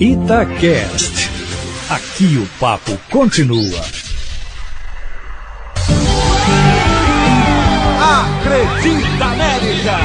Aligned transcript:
Itacast. 0.00 1.30
Aqui 1.88 2.36
o 2.36 2.48
papo 2.58 2.98
continua. 3.12 3.80
Acredita 8.00 9.24
América! 9.24 9.98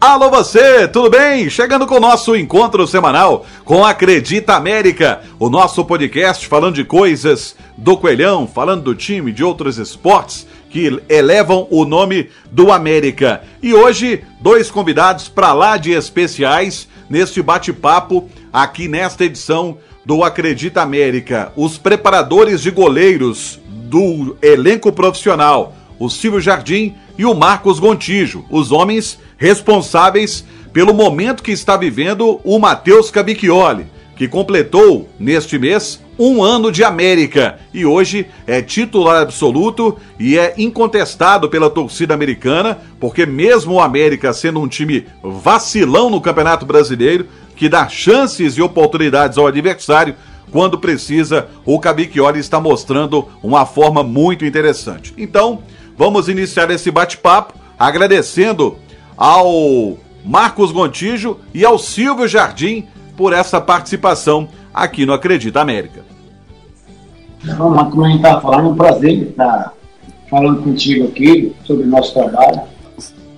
Alô 0.00 0.30
você, 0.30 0.88
tudo 0.88 1.10
bem? 1.10 1.48
Chegando 1.48 1.86
com 1.86 1.94
o 1.94 2.00
nosso 2.00 2.34
encontro 2.34 2.84
semanal 2.88 3.46
com 3.64 3.84
Acredita 3.84 4.54
América, 4.54 5.20
o 5.38 5.48
nosso 5.48 5.84
podcast 5.84 6.48
falando 6.48 6.74
de 6.74 6.84
coisas 6.84 7.54
do 7.76 7.96
Coelhão, 7.96 8.48
falando 8.48 8.82
do 8.82 8.94
time, 8.96 9.30
de 9.30 9.44
outros 9.44 9.78
esportes 9.78 10.44
que 10.70 11.02
elevam 11.08 11.66
o 11.70 11.84
nome 11.84 12.30
do 12.50 12.72
América. 12.72 13.42
E 13.60 13.74
hoje, 13.74 14.22
dois 14.40 14.70
convidados 14.70 15.28
para 15.28 15.52
lá 15.52 15.76
de 15.76 15.90
especiais 15.90 16.88
neste 17.10 17.42
bate-papo 17.42 18.30
aqui 18.52 18.86
nesta 18.86 19.24
edição 19.24 19.76
do 20.06 20.22
Acredita 20.22 20.80
América. 20.80 21.52
Os 21.56 21.76
preparadores 21.76 22.62
de 22.62 22.70
goleiros 22.70 23.60
do 23.68 24.36
elenco 24.40 24.92
profissional, 24.92 25.74
o 25.98 26.08
Silvio 26.08 26.40
Jardim 26.40 26.94
e 27.18 27.24
o 27.24 27.34
Marcos 27.34 27.78
Gontijo, 27.78 28.44
os 28.48 28.70
homens 28.70 29.18
responsáveis 29.36 30.44
pelo 30.72 30.94
momento 30.94 31.42
que 31.42 31.50
está 31.50 31.76
vivendo 31.76 32.40
o 32.44 32.58
Matheus 32.58 33.10
Cavicchioli, 33.10 33.86
que 34.20 34.28
completou 34.28 35.08
neste 35.18 35.58
mês 35.58 35.98
um 36.18 36.42
ano 36.42 36.70
de 36.70 36.84
América 36.84 37.58
e 37.72 37.86
hoje 37.86 38.26
é 38.46 38.60
titular 38.60 39.22
absoluto 39.22 39.96
e 40.18 40.36
é 40.36 40.52
incontestado 40.58 41.48
pela 41.48 41.70
torcida 41.70 42.12
americana, 42.12 42.76
porque 43.00 43.24
mesmo 43.24 43.76
o 43.76 43.80
América 43.80 44.34
sendo 44.34 44.60
um 44.60 44.68
time 44.68 45.06
vacilão 45.22 46.10
no 46.10 46.20
Campeonato 46.20 46.66
Brasileiro, 46.66 47.28
que 47.56 47.66
dá 47.66 47.88
chances 47.88 48.58
e 48.58 48.60
oportunidades 48.60 49.38
ao 49.38 49.46
adversário, 49.46 50.14
quando 50.52 50.78
precisa, 50.78 51.48
o 51.64 51.80
Cavicchioli 51.80 52.40
está 52.40 52.60
mostrando 52.60 53.26
uma 53.42 53.64
forma 53.64 54.02
muito 54.02 54.44
interessante. 54.44 55.14
Então, 55.16 55.62
vamos 55.96 56.28
iniciar 56.28 56.70
esse 56.70 56.90
bate-papo 56.90 57.54
agradecendo 57.78 58.76
ao 59.16 59.96
Marcos 60.22 60.72
Gontijo 60.72 61.38
e 61.54 61.64
ao 61.64 61.78
Silvio 61.78 62.28
Jardim 62.28 62.86
por 63.20 63.34
essa 63.34 63.60
participação 63.60 64.48
aqui 64.72 65.04
no 65.04 65.12
Acredita 65.12 65.60
América. 65.60 66.00
Não, 67.44 67.68
mas 67.68 67.90
como 67.90 68.06
a 68.06 68.08
gente 68.08 68.16
estava 68.16 68.40
falando, 68.40 68.68
é 68.68 68.70
um 68.70 68.74
prazer 68.74 69.12
estar 69.28 69.74
falando 70.30 70.62
contigo 70.62 71.08
aqui 71.08 71.54
sobre 71.66 71.82
o 71.82 71.86
nosso 71.86 72.14
trabalho. 72.14 72.62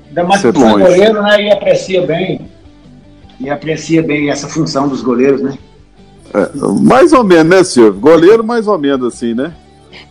Ainda 0.07 0.23
mais 0.23 0.41
que 0.41 0.53
você 0.53 0.65
é 0.65 0.71
goleiro, 0.71 1.23
né? 1.25 1.43
E 1.43 1.51
aprecia 1.51 2.07
bem. 2.07 2.49
E 3.41 3.51
aprecia 3.51 4.05
bem 4.05 4.31
essa 4.31 4.47
função 4.47 4.87
dos 4.87 5.03
goleiros, 5.03 5.43
né? 5.43 5.59
É, 6.33 6.49
mais 6.81 7.13
ou 7.13 7.25
menos, 7.25 7.51
né, 7.53 7.65
Silvio? 7.65 8.01
Goleiro, 8.01 8.45
mais 8.45 8.69
ou 8.69 8.79
menos 8.79 9.13
assim, 9.13 9.35
né? 9.35 9.53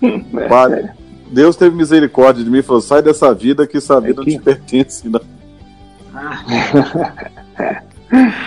É, 0.03 0.89
Deus 1.31 1.55
teve 1.55 1.73
misericórdia 1.73 2.44
de 2.44 2.49
mim 2.49 2.58
e 2.58 2.61
falou: 2.61 2.81
sai 2.81 3.02
dessa 3.02 3.33
vida 3.33 3.66
que 3.66 3.77
essa 3.77 4.02
vida 4.02 4.22
é 4.22 4.25
que... 4.25 4.31
não 4.31 4.38
te 4.38 4.44
pertence, 4.44 5.08
não. 5.08 5.22
Ah. 6.14 6.44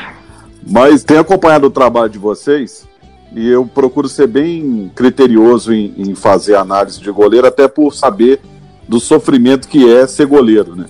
Mas 0.66 1.04
tem 1.04 1.18
acompanhado 1.18 1.66
o 1.66 1.70
trabalho 1.70 2.10
de 2.10 2.18
vocês 2.18 2.86
e 3.34 3.48
eu 3.48 3.66
procuro 3.66 4.08
ser 4.08 4.28
bem 4.28 4.90
criterioso 4.94 5.72
em, 5.72 5.92
em, 5.96 6.14
fazer 6.14 6.54
análise 6.54 7.00
de 7.00 7.10
goleiro, 7.10 7.46
até 7.46 7.66
por 7.66 7.92
saber 7.92 8.40
do 8.88 9.00
sofrimento 9.00 9.66
que 9.66 9.92
é 9.92 10.06
ser 10.06 10.26
goleiro, 10.26 10.76
né? 10.76 10.86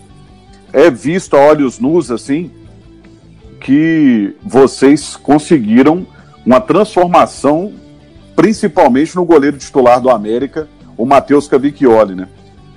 É 0.72 0.91
visto 0.91 1.34
a 1.34 1.41
olhos 1.41 1.78
nus, 1.78 2.11
assim, 2.11 2.50
que 3.61 4.34
vocês 4.42 5.17
conseguiram 5.17 6.06
uma 6.45 6.61
transformação, 6.61 7.72
principalmente 8.36 9.17
no 9.17 9.25
goleiro 9.25 9.56
titular 9.56 10.00
do 10.00 10.11
América, 10.11 10.69
o 10.97 11.06
Matheus 11.06 11.48
Cavicchioli, 11.48 12.14
né? 12.14 12.29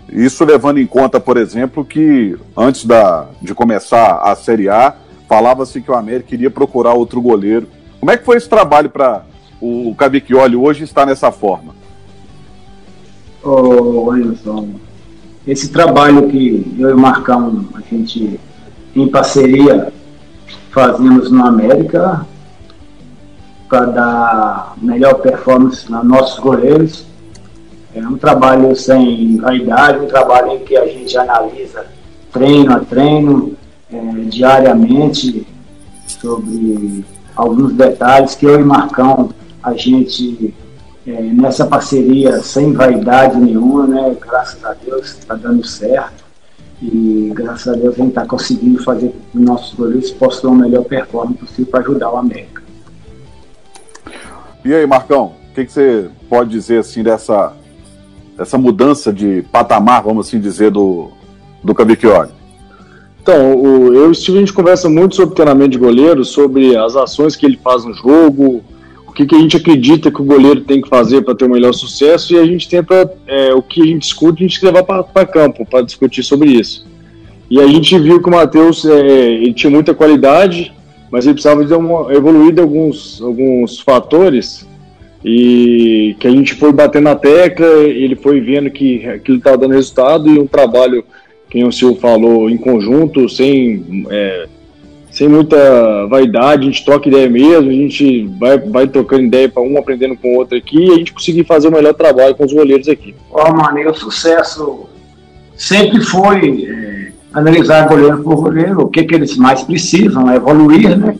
Isso 0.10 0.46
levando 0.46 0.80
em 0.80 0.88
conta, 0.88 1.20
por 1.20 1.36
exemplo, 1.36 1.84
que 1.84 2.38
antes 2.56 2.86
da, 2.86 3.28
de 3.42 3.54
começar 3.54 4.22
a 4.22 4.34
Série 4.36 4.70
A, 4.70 4.96
falava-se 5.28 5.82
que 5.82 5.92
o 5.92 5.96
América 5.96 6.34
iria 6.34 6.50
procurar 6.50 6.94
outro 6.94 7.22
goleiro. 7.22 7.68
Como 8.00 8.12
é 8.12 8.18
que 8.18 8.26
foi 8.26 8.38
esse 8.38 8.48
trabalho 8.48 8.90
para 8.90 9.26
o 9.62 9.94
Cavicchioli 9.96 10.56
hoje 10.56 10.84
estar 10.84 11.06
nessa 11.06 11.32
forma? 11.32 11.76
Ô, 13.44 14.12
Anderson, 14.12 14.70
esse 15.46 15.70
trabalho 15.70 16.28
que 16.28 16.76
eu 16.78 16.90
e 16.90 16.94
o 16.94 16.98
Marcão, 16.98 17.66
a 17.74 17.82
gente, 17.82 18.40
em 18.96 19.08
parceria, 19.08 19.92
fazemos 20.72 21.32
no 21.32 21.46
América, 21.46 22.26
para 23.68 23.86
dar 23.86 24.74
melhor 24.82 25.16
performance 25.16 25.92
nos 25.92 26.04
nossos 26.04 26.40
goleiros. 26.40 27.06
É 27.94 28.00
um 28.02 28.18
trabalho 28.18 28.76
sem 28.76 29.38
vaidade, 29.38 30.00
um 30.00 30.08
trabalho 30.08 30.54
em 30.54 30.60
que 30.60 30.78
a 30.78 30.86
gente 30.86 31.18
analisa 31.18 31.86
treino 32.32 32.76
a 32.76 32.80
treino, 32.80 33.58
é, 33.92 34.00
diariamente, 34.26 35.46
sobre 36.06 37.06
alguns 37.36 37.74
detalhes 37.74 38.36
que 38.36 38.46
eu 38.46 38.60
e 38.60 38.64
Marcão 38.64 39.30
a 39.62 39.74
gente 39.74 40.54
é, 41.06 41.22
nessa 41.22 41.66
parceria 41.66 42.42
sem 42.42 42.74
vaidade 42.74 43.38
nenhuma, 43.38 43.88
né? 43.88 44.16
Graças 44.20 44.64
a 44.64 44.74
Deus 44.74 45.18
está 45.18 45.36
dando 45.36 45.66
certo 45.66 46.26
e 46.82 47.32
graças 47.34 47.68
a 47.68 47.78
Deus 47.78 47.96
a 47.96 47.98
gente 47.98 48.10
está 48.10 48.26
conseguindo 48.26 48.84
fazer 48.84 49.14
que 49.32 49.38
nossos 49.38 49.74
goleiros 49.74 50.12
possam 50.12 50.42
ter 50.42 50.48
uma 50.48 50.66
melhor 50.66 50.84
performance 50.84 51.40
possível 51.40 51.66
para 51.72 51.80
ajudar 51.82 52.12
o 52.12 52.18
América. 52.18 52.62
E 54.64 54.74
aí, 54.74 54.86
Marcão, 54.86 55.34
o 55.50 55.54
que, 55.54 55.66
que, 55.66 55.72
você 55.72 56.10
pode 56.30 56.50
dizer 56.50 56.80
assim 56.80 57.02
dessa, 57.02 57.54
dessa 58.38 58.58
mudança 58.58 59.14
de 59.14 59.44
patamar, 59.52 60.04
vamos 60.04 60.28
assim 60.28 60.40
dizer, 60.40 60.72
do, 60.72 61.10
do 61.64 61.74
Cavicchioli? 61.74 62.37
Então, 63.28 63.56
o, 63.56 63.94
eu 63.94 64.06
e 64.06 64.12
o 64.12 64.16
Steve, 64.16 64.38
a 64.38 64.40
gente 64.40 64.54
conversa 64.54 64.88
muito 64.88 65.16
sobre 65.16 65.36
treinamento 65.36 65.72
de 65.72 65.78
goleiro, 65.78 66.24
sobre 66.24 66.78
as 66.78 66.96
ações 66.96 67.36
que 67.36 67.46
ele 67.46 67.60
faz 67.62 67.84
no 67.84 67.94
jogo, 67.94 68.64
que, 69.18 69.26
que 69.26 69.36
a 69.36 69.40
gente 69.40 69.58
acredita 69.58 70.12
que 70.12 70.22
o 70.22 70.26
goleiro 70.26 70.62
tem 70.62 70.80
que 70.80 70.88
fazer 70.88 71.24
para 71.24 71.34
ter 71.34 71.46
o 71.46 71.48
um 71.48 71.52
melhor 71.52 71.74
sucesso 71.74 72.36
e 72.36 72.40
a 72.40 72.46
gente 72.46 72.70
tenta, 72.70 73.12
é, 73.26 73.52
o 73.52 73.64
que 73.64 73.82
a 73.82 73.86
gente 73.86 74.04
escuta, 74.04 74.38
a 74.38 74.48
gente 74.48 74.64
levar 74.64 74.84
para 74.84 75.26
campo 75.26 75.66
para 75.66 75.84
discutir 75.84 76.22
sobre 76.22 76.52
isso. 76.52 76.86
E 77.50 77.60
a 77.60 77.66
gente 77.66 77.98
viu 77.98 78.22
que 78.22 78.30
o 78.30 78.32
Matheus 78.32 78.86
é, 78.86 79.52
tinha 79.54 79.72
muita 79.72 79.96
qualidade, 79.96 80.72
mas 81.10 81.26
ele 81.26 81.34
precisava 81.34 81.66
de 81.66 81.74
uma, 81.74 82.14
evoluir 82.14 82.54
de 82.54 82.62
alguns, 82.62 83.20
alguns 83.20 83.80
fatores 83.80 84.68
e 85.26 86.16
que 86.20 86.28
a 86.28 86.32
gente 86.32 86.54
foi 86.54 86.72
batendo 86.72 87.06
na 87.06 87.16
tecla, 87.16 87.66
ele 87.66 88.16
foi 88.16 88.40
vendo 88.40 88.70
que 88.70 89.04
aquilo 89.08 89.40
estava 89.40 89.58
dando 89.58 89.74
resultado 89.74 90.30
e 90.30 90.38
um 90.38 90.46
trabalho, 90.46 91.04
quem 91.50 91.66
o 91.66 91.72
senhor 91.72 91.96
falou, 91.98 92.50
em 92.50 92.58
conjunto, 92.58 93.30
sem 93.30 94.06
é, 94.10 94.48
sem 95.18 95.28
muita 95.28 96.06
vaidade, 96.08 96.62
a 96.62 96.66
gente 96.66 96.86
troca 96.86 97.10
ideia 97.10 97.28
mesmo, 97.28 97.72
a 97.72 97.74
gente 97.74 98.28
vai, 98.40 98.60
vai 98.60 98.88
trocando 98.88 99.24
ideia 99.24 99.50
para 99.50 99.64
um 99.64 99.76
aprendendo 99.76 100.16
com 100.16 100.34
o 100.34 100.38
outro 100.38 100.56
aqui 100.56 100.78
e 100.78 100.92
a 100.92 100.96
gente 100.96 101.12
conseguir 101.12 101.44
fazer 101.44 101.70
o 101.70 101.72
melhor 101.72 101.96
trabalho 101.96 102.36
com 102.36 102.46
os 102.46 102.54
goleiros 102.54 102.88
aqui. 102.88 103.16
Ó, 103.32 103.50
oh, 103.50 103.54
mano, 103.56 103.90
o 103.90 103.96
sucesso 103.96 104.86
sempre 105.56 106.02
foi 106.02 106.66
é, 106.66 107.12
analisar 107.34 107.88
goleiro 107.88 108.22
por 108.22 108.36
goleiro, 108.36 108.82
o 108.82 108.90
que, 108.90 109.06
que 109.06 109.16
eles 109.16 109.36
mais 109.38 109.64
precisam, 109.64 110.30
é 110.30 110.36
evoluir, 110.36 110.96
né? 110.96 111.16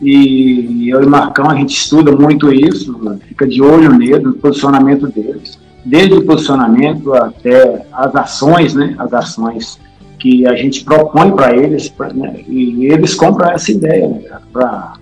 E 0.00 0.88
eu 0.88 1.02
e 1.02 1.06
Marcão, 1.06 1.50
a 1.50 1.54
gente 1.54 1.76
estuda 1.76 2.12
muito 2.12 2.50
isso, 2.52 2.98
fica 3.28 3.46
de 3.46 3.62
olho 3.62 3.92
nele, 3.92 4.20
no 4.20 4.32
posicionamento 4.32 5.06
deles. 5.06 5.58
Desde 5.84 6.14
o 6.14 6.24
posicionamento 6.24 7.12
até 7.14 7.86
as 7.92 8.14
ações, 8.14 8.74
né? 8.74 8.94
As 8.98 9.12
ações 9.12 9.80
que 10.22 10.46
a 10.46 10.54
gente 10.54 10.84
propõe 10.84 11.32
para 11.32 11.56
eles, 11.56 11.88
pra, 11.88 12.12
né, 12.12 12.44
e 12.46 12.86
eles 12.86 13.12
compram 13.12 13.50
essa 13.50 13.72
ideia 13.72 14.06
né, 14.06 14.22
para 14.52 14.92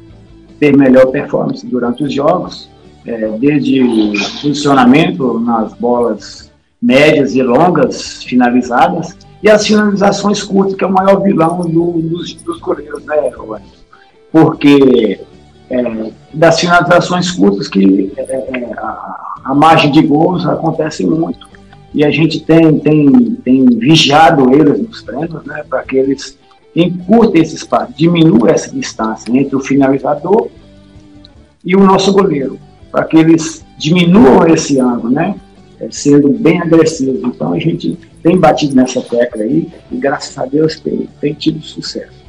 ter 0.59 0.75
melhor 0.75 1.09
performance 1.09 1.67
durante 1.67 2.05
os 2.05 2.15
jogos, 2.15 2.71
é, 3.05 3.29
desde 3.39 3.83
posicionamento 4.41 5.39
nas 5.41 5.75
bolas 5.75 6.51
médias 6.81 7.35
e 7.35 7.43
longas 7.43 8.23
finalizadas, 8.25 9.15
e 9.43 9.51
as 9.51 9.67
finalizações 9.67 10.43
curtas, 10.43 10.75
que 10.75 10.85
é 10.85 10.87
o 10.87 10.93
maior 10.93 11.23
vilão 11.23 11.61
do, 11.69 12.01
dos, 12.01 12.33
dos 12.35 12.59
goleiros, 12.59 13.05
né? 13.05 13.31
Porque 14.33 15.21
é, 15.71 16.11
das 16.35 16.61
finalizações 16.61 17.31
curtas 17.31 17.69
que 17.69 18.13
é, 18.17 18.23
é 18.23 18.73
a, 18.77 19.35
a 19.45 19.55
margem 19.55 19.91
de 19.91 20.03
gols 20.03 20.45
acontece 20.47 21.07
muito 21.07 21.49
e 21.95 22.05
a 22.05 22.11
gente 22.11 22.41
tem, 22.41 22.79
tem, 22.79 23.35
tem 23.45 23.67
vigiado 23.67 24.53
eles 24.55 24.81
nos 24.81 25.03
treinos, 25.03 25.45
né, 25.45 25.65
para 25.69 25.83
que 25.83 25.97
eles 25.97 26.39
encurtem 26.75 27.43
esse 27.43 27.57
espaço, 27.57 27.93
diminuam 27.97 28.49
essa 28.49 28.71
distância 28.71 29.31
entre 29.37 29.57
o 29.57 29.61
finalizador 29.61 30.49
e 31.65 31.75
o 31.75 31.81
nosso 31.81 32.13
goleiro, 32.13 32.59
para 32.93 33.05
que 33.05 33.17
eles 33.17 33.65
diminuam 33.77 34.47
esse 34.47 34.79
ângulo, 34.79 35.11
né, 35.11 35.35
é, 35.81 35.89
sendo 35.91 36.29
bem 36.31 36.61
agressivos. 36.61 37.23
Então 37.25 37.53
a 37.53 37.59
gente 37.59 37.99
tem 38.23 38.39
batido 38.39 38.77
nessa 38.77 39.01
tecla 39.01 39.43
aí 39.43 39.69
e 39.91 39.97
graças 39.97 40.37
a 40.39 40.47
Deus 40.47 40.79
tem, 40.79 41.09
tem 41.21 41.35
tido 41.35 41.61
sucesso. 41.65 42.20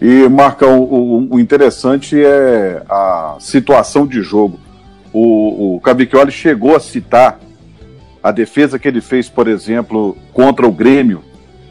E, 0.00 0.28
Marcão, 0.28 0.80
o, 0.80 1.34
o 1.34 1.40
interessante 1.40 2.22
é 2.22 2.82
a 2.88 3.36
situação 3.38 4.06
de 4.06 4.22
jogo. 4.22 4.58
O, 5.12 5.76
o 5.76 5.80
Cavicchioli 5.80 6.32
chegou 6.32 6.74
a 6.74 6.80
citar 6.80 7.38
a 8.22 8.30
defesa 8.30 8.78
que 8.78 8.88
ele 8.88 9.00
fez, 9.00 9.28
por 9.28 9.46
exemplo, 9.46 10.16
contra 10.32 10.66
o 10.66 10.72
Grêmio, 10.72 11.22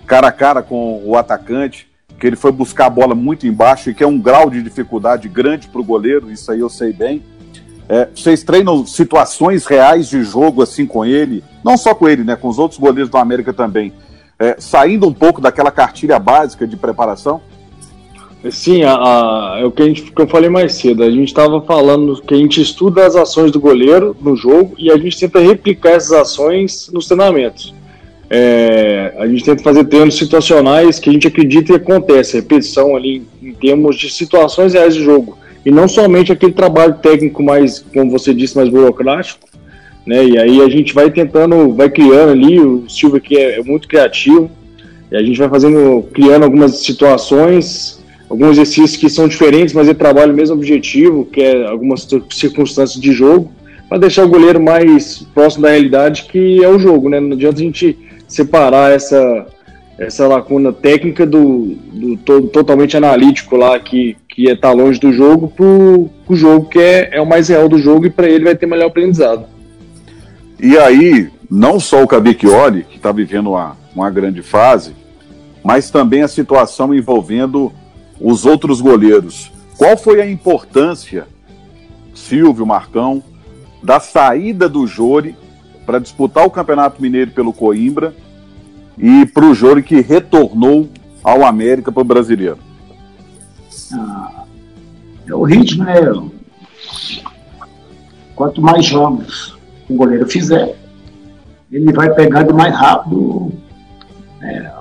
cara 0.05 0.27
a 0.27 0.31
cara 0.31 0.61
com 0.61 1.01
o 1.05 1.15
atacante, 1.15 1.87
que 2.19 2.27
ele 2.27 2.35
foi 2.35 2.51
buscar 2.51 2.87
a 2.87 2.89
bola 2.89 3.15
muito 3.15 3.47
embaixo 3.47 3.89
e 3.89 3.93
que 3.93 4.03
é 4.03 4.07
um 4.07 4.19
grau 4.19 4.49
de 4.49 4.61
dificuldade 4.61 5.29
grande 5.29 5.67
para 5.67 5.81
o 5.81 5.83
goleiro, 5.83 6.31
isso 6.31 6.51
aí 6.51 6.59
eu 6.59 6.69
sei 6.69 6.91
bem. 6.91 7.23
É, 7.87 8.07
vocês 8.13 8.43
treinam 8.43 8.85
situações 8.85 9.65
reais 9.65 10.09
de 10.09 10.23
jogo 10.23 10.61
assim 10.61 10.85
com 10.85 11.03
ele, 11.03 11.43
não 11.63 11.77
só 11.77 11.95
com 11.95 12.07
ele, 12.07 12.23
né, 12.23 12.35
com 12.35 12.47
os 12.47 12.59
outros 12.59 12.79
goleiros 12.79 13.09
do 13.09 13.17
América 13.17 13.51
também, 13.53 13.93
é, 14.37 14.57
saindo 14.59 15.07
um 15.07 15.13
pouco 15.13 15.41
daquela 15.41 15.71
cartilha 15.71 16.19
básica 16.19 16.67
de 16.67 16.77
preparação? 16.77 17.41
Sim, 18.49 18.83
a, 18.83 18.93
a, 18.93 19.57
é 19.59 19.65
o 19.65 19.71
que, 19.71 19.83
a 19.83 19.85
gente, 19.85 20.03
que 20.03 20.21
eu 20.21 20.27
falei 20.27 20.49
mais 20.49 20.73
cedo. 20.75 21.03
A 21.03 21.11
gente 21.11 21.27
estava 21.27 21.59
falando 21.61 22.21
que 22.21 22.33
a 22.33 22.37
gente 22.37 22.61
estuda 22.61 23.05
as 23.05 23.15
ações 23.15 23.51
do 23.51 23.59
goleiro 23.59 24.15
no 24.21 24.35
jogo 24.35 24.73
e 24.77 24.89
a 24.89 24.97
gente 24.97 25.19
tenta 25.19 25.39
replicar 25.39 25.91
essas 25.91 26.13
ações 26.13 26.89
nos 26.93 27.05
treinamentos. 27.05 27.75
É, 28.29 29.13
a 29.17 29.27
gente 29.27 29.43
tenta 29.43 29.61
fazer 29.61 29.83
treinos 29.85 30.17
situacionais 30.17 30.99
que 30.99 31.09
a 31.09 31.13
gente 31.13 31.27
acredita 31.27 31.77
que 31.77 31.91
acontece, 31.91 32.37
repetição 32.37 32.95
ali 32.95 33.23
em, 33.41 33.53
termos 33.53 33.97
de 33.97 34.09
situações 34.09 34.73
reais 34.73 34.93
de 34.93 35.03
jogo. 35.03 35.37
E 35.65 35.71
não 35.71 35.89
somente 35.89 36.31
aquele 36.31 36.53
trabalho 36.53 36.93
técnico 36.93 37.43
mais, 37.43 37.79
como 37.93 38.09
você 38.09 38.33
disse, 38.33 38.55
mais 38.55 38.69
burocrático. 38.69 39.49
Né? 40.05 40.23
E 40.25 40.37
aí 40.37 40.61
a 40.61 40.69
gente 40.69 40.93
vai 40.93 41.11
tentando, 41.11 41.73
vai 41.73 41.89
criando 41.89 42.31
ali, 42.31 42.57
o 42.57 42.89
Silvio 42.89 43.17
aqui 43.17 43.37
é, 43.37 43.59
é 43.59 43.63
muito 43.63 43.85
criativo, 43.85 44.49
e 45.11 45.17
a 45.17 45.21
gente 45.21 45.37
vai 45.37 45.49
fazendo, 45.49 46.07
criando 46.13 46.43
algumas 46.43 46.77
situações 46.77 47.98
alguns 48.29 48.51
exercícios 48.51 48.95
que 48.95 49.09
são 49.09 49.27
diferentes, 49.27 49.73
mas 49.73 49.87
ele 49.87 49.97
trabalha 49.97 50.31
o 50.31 50.35
mesmo 50.35 50.55
objetivo, 50.55 51.25
que 51.25 51.41
é 51.41 51.65
algumas 51.65 52.07
circunstâncias 52.31 53.01
de 53.01 53.11
jogo, 53.11 53.51
para 53.89 53.97
deixar 53.97 54.23
o 54.23 54.29
goleiro 54.29 54.61
mais 54.61 55.23
próximo 55.33 55.63
da 55.63 55.71
realidade, 55.71 56.25
que 56.25 56.63
é 56.63 56.69
o 56.69 56.77
jogo, 56.77 57.09
né? 57.09 57.19
Não 57.19 57.33
adianta 57.33 57.59
a 57.59 57.63
gente 57.63 57.97
separar 58.27 58.91
essa, 58.91 59.47
essa 59.97 60.27
lacuna 60.27 60.71
técnica 60.71 61.25
do, 61.25 61.75
do 61.91 62.17
to, 62.17 62.41
totalmente 62.49 62.95
analítico 62.95 63.57
lá, 63.57 63.79
que, 63.79 64.15
que 64.27 64.47
é 64.47 64.55
tá 64.55 64.71
longe 64.71 64.99
do 64.99 65.11
jogo, 65.11 65.47
para 65.47 65.65
o 65.65 66.35
jogo 66.35 66.69
que 66.69 66.77
é, 66.77 67.09
é 67.13 67.21
o 67.21 67.25
mais 67.25 67.49
real 67.49 67.67
do 67.67 67.79
jogo 67.79 68.05
e 68.05 68.11
para 68.11 68.29
ele 68.29 68.43
vai 68.45 68.55
ter 68.55 68.67
melhor 68.67 68.87
aprendizado. 68.87 69.45
E 70.61 70.77
aí, 70.77 71.29
não 71.49 71.79
só 71.79 72.03
o 72.03 72.07
Cavicchioli, 72.07 72.83
que 72.83 72.97
está 72.97 73.11
vivendo 73.11 73.49
uma, 73.49 73.75
uma 73.95 74.09
grande 74.11 74.43
fase, 74.43 74.93
mas 75.63 75.89
também 75.89 76.21
a 76.21 76.27
situação 76.27 76.93
envolvendo 76.93 77.71
os 78.19 78.45
outros 78.45 78.81
goleiros. 78.81 79.51
Qual 79.77 79.97
foi 79.97 80.21
a 80.21 80.29
importância, 80.29 81.27
Silvio, 82.13 82.65
Marcão, 82.65 83.23
da 83.81 83.99
saída 83.99 84.67
do 84.67 84.85
Jori 84.85 85.35
para 85.85 85.99
disputar 85.99 86.45
o 86.45 86.51
Campeonato 86.51 87.01
Mineiro 87.01 87.31
pelo 87.31 87.53
Coimbra 87.53 88.13
e 88.97 89.25
para 89.25 89.45
o 89.45 89.55
Jori 89.55 89.81
que 89.81 90.01
retornou 90.01 90.89
ao 91.23 91.45
América 91.45 91.91
para 91.91 92.01
o 92.01 92.05
Brasileiro? 92.05 92.59
Ah, 93.93 94.43
é 95.25 95.33
o 95.33 95.43
ritmo, 95.43 95.85
né? 95.85 95.95
Quanto 98.35 98.61
mais 98.61 98.85
jogos 98.85 99.57
o 99.89 99.95
goleiro 99.95 100.27
fizer, 100.27 100.75
ele 101.71 101.91
vai 101.93 102.13
pegando 102.13 102.53
mais 102.53 102.73
rápido 102.75 103.51
né, 104.39 104.71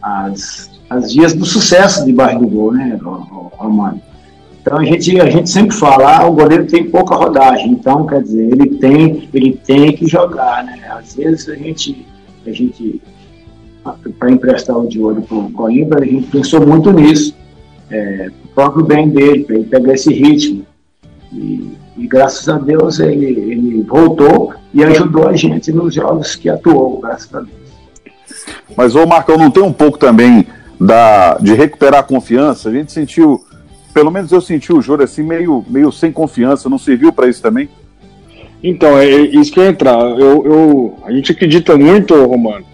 as, 0.00 0.70
as 0.92 1.12
dias 1.12 1.34
do 1.34 1.44
sucesso 1.44 2.04
debaixo 2.04 2.38
do 2.38 2.46
gol, 2.46 2.72
né, 2.72 2.98
Romano? 3.02 4.00
Então 4.60 4.78
a 4.78 4.84
gente, 4.84 5.20
a 5.20 5.28
gente 5.28 5.50
sempre 5.50 5.74
fala, 5.74 6.18
ah, 6.18 6.26
o 6.26 6.34
goleiro 6.34 6.66
tem 6.66 6.88
pouca 6.88 7.16
rodagem, 7.16 7.72
então 7.72 8.06
quer 8.06 8.22
dizer, 8.22 8.52
ele 8.52 8.76
tem, 8.76 9.28
ele 9.34 9.52
tem 9.64 9.92
que 9.92 10.06
jogar, 10.06 10.64
né? 10.64 10.78
Às 10.90 11.16
vezes 11.16 11.48
a 11.48 11.56
gente, 11.56 12.06
a 12.46 12.50
gente 12.52 13.02
para 14.18 14.30
emprestar 14.30 14.78
o 14.78 14.86
de 14.86 15.00
olho 15.00 15.22
para 15.22 15.36
o 15.36 15.50
Coimbra, 15.50 16.02
a 16.02 16.06
gente 16.06 16.28
pensou 16.28 16.64
muito 16.64 16.92
nisso, 16.92 17.34
é, 17.90 18.30
o 18.44 18.48
próprio 18.48 18.84
bem 18.84 19.08
dele, 19.08 19.42
para 19.42 19.56
ele 19.56 19.64
pegar 19.64 19.94
esse 19.94 20.12
ritmo. 20.12 20.64
E, 21.32 21.76
e, 21.96 22.06
graças 22.06 22.48
a 22.48 22.58
Deus 22.58 23.00
ele, 23.00 23.26
ele 23.26 23.82
voltou 23.82 24.54
e 24.72 24.84
ajudou 24.84 25.26
a 25.26 25.34
gente 25.34 25.72
nos 25.72 25.94
jogos 25.94 26.36
que 26.36 26.48
atuou, 26.48 27.00
graças 27.00 27.34
a 27.34 27.40
Deus. 27.40 27.62
Mas 28.76 28.94
o 28.94 29.04
Marcão 29.06 29.36
não 29.36 29.50
tem 29.50 29.62
um 29.62 29.72
pouco 29.72 29.98
também 29.98 30.46
da, 30.80 31.36
de 31.38 31.54
recuperar 31.54 32.00
a 32.00 32.04
confiança, 32.04 32.68
a 32.68 32.72
gente 32.72 32.92
sentiu, 32.92 33.44
pelo 33.94 34.10
menos 34.10 34.32
eu 34.32 34.40
senti 34.40 34.72
o 34.72 34.80
Júlio 34.80 35.04
assim 35.04 35.22
meio, 35.22 35.64
meio 35.68 35.92
sem 35.92 36.10
confiança, 36.10 36.68
não 36.68 36.78
serviu 36.78 37.12
para 37.12 37.28
isso 37.28 37.42
também? 37.42 37.68
Então, 38.62 38.96
é, 38.98 39.06
é 39.06 39.20
isso 39.20 39.52
que 39.52 39.58
eu 39.58 39.64
ia 39.64 39.70
entrar. 39.70 39.98
Eu, 39.98 40.44
eu, 40.44 40.98
a 41.04 41.12
gente 41.12 41.32
acredita 41.32 41.76
muito, 41.76 42.14
Romano, 42.14 42.64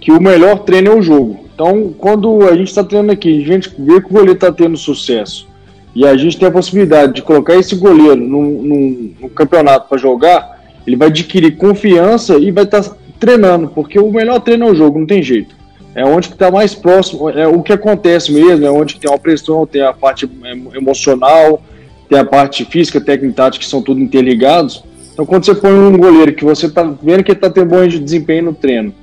que 0.00 0.10
o 0.10 0.20
melhor 0.20 0.60
treino 0.60 0.92
é 0.92 0.94
o 0.94 1.02
jogo. 1.02 1.44
Então, 1.54 1.94
quando 1.96 2.42
a 2.48 2.56
gente 2.56 2.68
está 2.68 2.82
treinando 2.82 3.12
aqui, 3.12 3.42
a 3.42 3.46
gente 3.46 3.70
vê 3.78 4.00
que 4.00 4.06
o 4.06 4.12
goleiro 4.12 4.32
está 4.32 4.52
tendo 4.52 4.76
sucesso 4.76 5.46
e 5.94 6.06
a 6.06 6.14
gente 6.16 6.38
tem 6.38 6.48
a 6.48 6.52
possibilidade 6.52 7.14
de 7.14 7.22
colocar 7.22 7.56
esse 7.56 7.74
goleiro 7.74 8.16
num, 8.16 9.14
campeonato 9.34 9.88
para 9.88 9.96
jogar, 9.96 10.62
ele 10.86 10.96
vai 10.96 11.08
adquirir 11.08 11.56
confiança 11.56 12.36
e 12.36 12.50
vai 12.50 12.64
estar 12.64 12.82
tá 12.82 12.96
treinando, 13.18 13.68
porque 13.68 13.98
o 13.98 14.10
melhor 14.10 14.40
treino 14.40 14.66
é 14.66 14.70
o 14.70 14.74
jogo, 14.74 14.98
não 14.98 15.06
tem 15.06 15.22
jeito 15.22 15.54
é 15.96 16.04
onde 16.04 16.28
que 16.28 16.34
está 16.34 16.50
mais 16.50 16.74
próximo, 16.74 17.30
é 17.30 17.48
o 17.48 17.62
que 17.62 17.72
acontece 17.72 18.30
mesmo, 18.30 18.66
é 18.66 18.70
onde 18.70 19.00
tem 19.00 19.10
a 19.12 19.16
pressão, 19.16 19.66
tem 19.66 19.80
a 19.80 19.94
parte 19.94 20.30
emocional, 20.74 21.62
tem 22.06 22.18
a 22.18 22.24
parte 22.24 22.66
física, 22.66 23.00
técnica 23.00 23.32
e 23.32 23.34
tática, 23.34 23.64
que 23.64 23.70
são 23.70 23.80
tudo 23.80 23.98
interligados. 23.98 24.84
Então, 25.14 25.24
quando 25.24 25.46
você 25.46 25.54
põe 25.54 25.72
um 25.72 25.96
goleiro 25.96 26.34
que 26.34 26.44
você 26.44 26.66
está 26.66 26.82
vendo 26.82 27.24
que 27.24 27.30
ele 27.30 27.38
está 27.38 27.48
tendo 27.48 27.70
bom 27.70 27.86
desempenho 27.88 28.44
no 28.44 28.52
treino, 28.52 28.94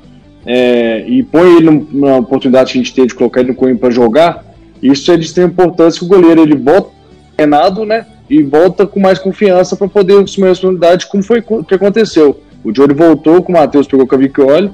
é, 0.46 1.04
e 1.08 1.24
põe 1.24 1.58
ele 1.58 1.72
numa 1.72 2.18
oportunidade 2.18 2.72
que 2.72 2.78
a 2.78 2.82
gente 2.84 2.94
tem 2.94 3.08
de 3.08 3.16
colocar 3.16 3.40
ele 3.40 3.50
no 3.50 3.56
coelho 3.56 3.80
para 3.80 3.90
jogar, 3.90 4.46
isso 4.80 5.12
é 5.12 5.18
de 5.18 5.26
extrema 5.26 5.50
importância 5.50 5.98
que 5.98 6.06
o 6.06 6.08
goleiro 6.08 6.42
ele 6.42 6.56
volta 6.56 6.92
treinado, 7.36 7.86
né? 7.86 8.06
E 8.30 8.44
volta 8.44 8.86
com 8.86 9.00
mais 9.00 9.18
confiança 9.18 9.76
para 9.76 9.88
poder 9.88 10.22
assumir 10.22 10.46
a 10.46 10.50
responsabilidade, 10.50 11.08
como 11.08 11.24
foi 11.24 11.44
o 11.50 11.64
que 11.64 11.74
aconteceu. 11.74 12.40
O 12.64 12.72
Jory 12.74 12.94
voltou, 12.94 13.42
com 13.42 13.52
o 13.52 13.56
Matheus 13.56 13.88
pegou 13.88 14.06
com 14.06 14.14
a 14.14 14.18
Vicchioli, 14.18 14.70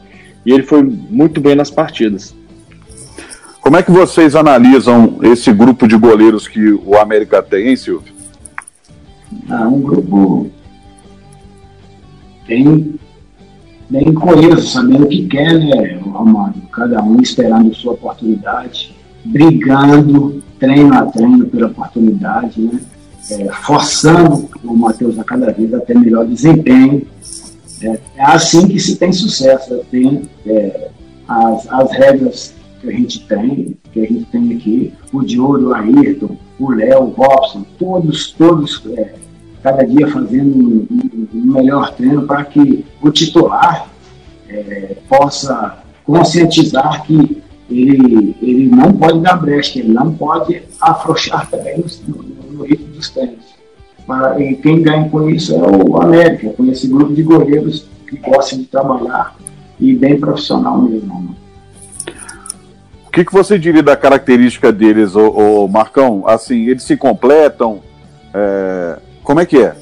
e 0.45 0.51
ele 0.51 0.63
foi 0.63 0.83
muito 0.83 1.41
bem 1.41 1.55
nas 1.55 1.69
partidas. 1.69 2.35
Como 3.61 3.77
é 3.77 3.83
que 3.83 3.91
vocês 3.91 4.35
analisam 4.35 5.19
esse 5.21 5.51
grupo 5.51 5.87
de 5.87 5.95
goleiros 5.97 6.47
que 6.47 6.71
o 6.71 6.97
América 6.97 7.41
tem, 7.41 7.69
hein, 7.69 7.75
Silvio? 7.75 8.13
Ah, 9.49 9.67
um 9.67 9.81
grupo 9.81 10.49
bem, 12.47 12.95
bem 13.89 14.13
coeso, 14.13 14.67
sabendo 14.67 15.05
o 15.05 15.07
que 15.07 15.27
quer, 15.27 15.59
né, 15.59 15.99
Romano? 16.01 16.55
Cada 16.71 17.03
um 17.03 17.21
esperando 17.21 17.73
sua 17.75 17.93
oportunidade, 17.93 18.95
brigando, 19.25 20.41
treino 20.59 20.93
a 20.93 21.05
treino 21.05 21.45
pela 21.45 21.67
oportunidade, 21.67 22.61
né? 22.61 22.79
É, 23.31 23.51
forçando 23.51 24.49
o 24.63 24.75
Matheus 24.75 25.19
a 25.19 25.23
cada 25.23 25.51
vez 25.51 25.71
a 25.73 25.79
ter 25.79 25.95
melhor 25.95 26.25
desempenho 26.25 27.05
é, 27.81 27.99
é 28.15 28.23
assim 28.23 28.67
que 28.67 28.79
se 28.79 28.97
tem 28.97 29.11
sucesso. 29.11 29.83
Tem 29.91 30.23
é, 30.45 30.89
as, 31.27 31.71
as 31.71 31.91
regras 31.91 32.53
que 32.81 32.89
a 32.89 32.91
gente 32.91 33.27
tem, 33.27 33.77
que 33.91 33.99
a 33.99 34.05
gente 34.05 34.25
tem 34.25 34.53
aqui, 34.53 34.93
o 35.11 35.23
Diogo, 35.23 35.69
o 35.69 35.73
Ayrton, 35.73 36.37
o 36.59 36.71
Léo, 36.71 37.03
o 37.03 37.09
Robson, 37.09 37.65
todos, 37.77 38.31
todos, 38.31 38.81
é, 38.97 39.15
cada 39.61 39.83
dia 39.83 40.07
fazendo 40.07 40.57
um, 40.57 40.87
um, 40.89 41.27
um 41.33 41.53
melhor 41.53 41.93
treino 41.93 42.25
para 42.25 42.45
que 42.45 42.85
o 43.01 43.11
titular 43.11 43.89
é, 44.47 44.95
possa 45.07 45.83
conscientizar 46.05 47.03
que 47.03 47.41
ele, 47.69 48.35
ele 48.41 48.67
não 48.67 48.93
pode 48.93 49.19
dar 49.19 49.35
brecha, 49.35 49.79
ele 49.79 49.93
não 49.93 50.13
pode 50.13 50.63
afrouxar 50.81 51.49
também 51.49 51.77
no, 51.77 52.15
no, 52.15 52.51
no 52.51 52.63
ritmo 52.63 52.87
dos 52.87 53.09
treinos 53.09 53.48
e 54.39 54.55
quem 54.55 54.81
ganha 54.81 55.09
com 55.09 55.29
isso 55.29 55.55
é 55.55 55.57
o 55.57 56.01
América, 56.01 56.49
com 56.49 56.65
esse 56.65 56.87
grupo 56.87 57.13
de 57.13 57.23
goleiros 57.23 57.87
que 58.07 58.17
gostam 58.17 58.59
de 58.59 58.65
trabalhar 58.65 59.35
e 59.79 59.95
bem 59.95 60.19
profissional 60.19 60.81
mesmo. 60.81 61.35
O 63.07 63.11
que, 63.11 63.25
que 63.25 63.33
você 63.33 63.57
diria 63.57 63.81
da 63.81 63.95
característica 63.95 64.71
deles, 64.71 65.15
ô, 65.15 65.29
ô 65.29 65.67
Marcão? 65.67 66.23
Assim, 66.27 66.67
eles 66.67 66.83
se 66.83 66.95
completam? 66.95 67.79
É... 68.33 68.99
Como 69.23 69.39
é 69.39 69.45
que 69.45 69.57
é? 69.57 69.75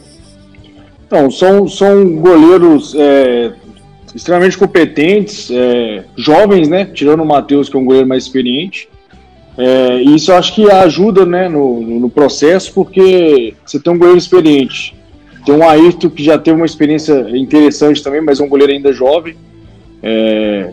Então, 1.06 1.32
são, 1.32 1.68
são 1.68 2.18
goleiros 2.18 2.94
é, 2.96 3.54
extremamente 4.14 4.58
competentes, 4.58 5.50
é, 5.50 6.04
jovens, 6.18 6.68
né? 6.68 6.86
Tirando 6.86 7.22
o 7.22 7.26
Matheus, 7.26 7.70
que 7.70 7.78
é 7.78 7.80
um 7.80 7.86
goleiro 7.86 8.08
mais 8.08 8.24
experiente. 8.24 8.90
É, 9.58 10.02
isso 10.04 10.32
acho 10.32 10.54
que 10.54 10.70
ajuda 10.70 11.26
né, 11.26 11.50
no, 11.50 11.82
no, 11.82 12.10
processo, 12.10 12.72
porque 12.74 13.56
você 13.66 13.80
tem 13.80 13.92
um 13.92 13.98
goleiro 13.98 14.18
experiente. 14.18 14.96
Tem 15.46 15.56
um 15.56 15.68
Ayrton 15.68 16.10
que 16.10 16.24
já 16.24 16.38
teve 16.38 16.58
uma 16.58 16.66
experiência 16.66 17.26
interessante 17.36 18.04
também, 18.04 18.22
mas 18.22 18.40
é 18.40 18.44
um 18.44 18.50
goleiro 18.50 18.72
ainda 18.72 18.94
jovem. 18.94 19.36
É, 20.04 20.70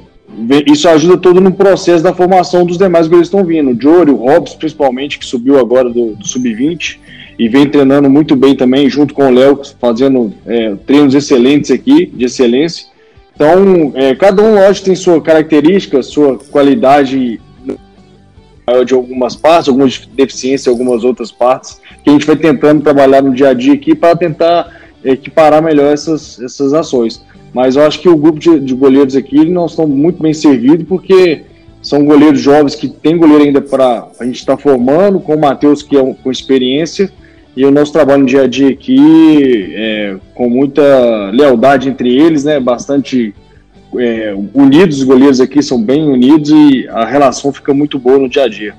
isso 0.66 0.88
ajuda 0.88 1.16
todo 1.16 1.40
no 1.40 1.52
processo 1.52 2.02
da 2.02 2.12
formação 2.12 2.66
dos 2.66 2.76
demais 2.76 3.06
goleiros 3.06 3.30
que 3.30 3.36
estão 3.36 3.46
vindo. 3.46 3.70
O 3.70 3.80
Jory, 3.80 4.10
o 4.10 4.16
Hobbs, 4.16 4.54
principalmente, 4.54 5.18
que 5.18 5.24
subiu 5.24 5.58
agora 5.58 5.88
do, 5.88 6.14
do 6.14 6.26
Sub-20 6.26 6.98
e 7.38 7.48
vem 7.48 7.68
treinando 7.68 8.10
muito 8.10 8.36
bem 8.36 8.54
também, 8.54 8.88
junto 8.90 9.14
com 9.14 9.26
o 9.26 9.30
Léo, 9.30 9.60
fazendo 9.80 10.32
é, 10.46 10.74
treinos 10.86 11.14
excelentes 11.14 11.70
aqui, 11.70 12.06
de 12.06 12.26
excelência. 12.26 12.86
Então, 13.34 13.92
é, 13.94 14.14
cada 14.14 14.42
um, 14.42 14.54
lógico, 14.54 14.86
tem 14.86 14.94
sua 14.94 15.20
característica, 15.20 16.02
sua 16.02 16.38
qualidade 16.38 17.40
de 18.86 18.94
algumas 18.94 19.36
partes, 19.36 19.68
algumas 19.68 19.98
deficiências 20.14 20.68
algumas 20.68 21.04
outras 21.04 21.30
partes, 21.30 21.80
que 22.02 22.10
a 22.10 22.12
gente 22.12 22.26
vai 22.26 22.36
tentando 22.36 22.82
trabalhar 22.82 23.22
no 23.22 23.34
dia 23.34 23.50
a 23.50 23.54
dia 23.54 23.74
aqui 23.74 23.94
para 23.94 24.16
tentar 24.16 24.80
equiparar 25.04 25.62
melhor 25.62 25.92
essas, 25.92 26.40
essas 26.40 26.72
ações. 26.72 27.22
Mas 27.52 27.76
eu 27.76 27.86
acho 27.86 28.00
que 28.00 28.08
o 28.08 28.16
grupo 28.16 28.38
de, 28.38 28.58
de 28.58 28.74
goleiros 28.74 29.14
aqui 29.14 29.44
nós 29.44 29.72
estamos 29.72 29.94
muito 29.94 30.22
bem 30.22 30.32
servidos, 30.32 30.86
porque 30.88 31.42
são 31.82 32.04
goleiros 32.04 32.40
jovens 32.40 32.74
que 32.74 32.88
tem 32.88 33.16
goleiro 33.16 33.44
ainda 33.44 33.60
para 33.60 34.08
a 34.18 34.24
gente 34.24 34.36
estar 34.36 34.56
tá 34.56 34.62
formando, 34.62 35.20
com 35.20 35.34
o 35.34 35.40
Matheus, 35.40 35.82
que 35.82 35.96
é 35.96 36.02
um, 36.02 36.14
com 36.14 36.30
experiência, 36.30 37.12
e 37.54 37.64
o 37.64 37.70
nosso 37.70 37.92
trabalho 37.92 38.22
no 38.22 38.26
dia 38.26 38.42
a 38.42 38.46
dia 38.46 38.70
aqui, 38.70 39.72
é, 39.76 40.16
com 40.34 40.48
muita 40.48 41.30
lealdade 41.30 41.88
entre 41.88 42.16
eles, 42.16 42.42
né, 42.44 42.58
bastante 42.58 43.34
é, 43.98 44.34
unidos, 44.52 44.98
os 44.98 45.04
goleiros 45.04 45.40
aqui 45.40 45.62
são 45.62 45.82
bem 45.82 46.08
unidos 46.08 46.50
e 46.50 46.88
a 46.88 47.04
relação 47.04 47.52
fica 47.52 47.72
muito 47.74 47.98
boa 47.98 48.18
no 48.18 48.28
dia 48.28 48.44
a 48.44 48.48
dia. 48.48 48.74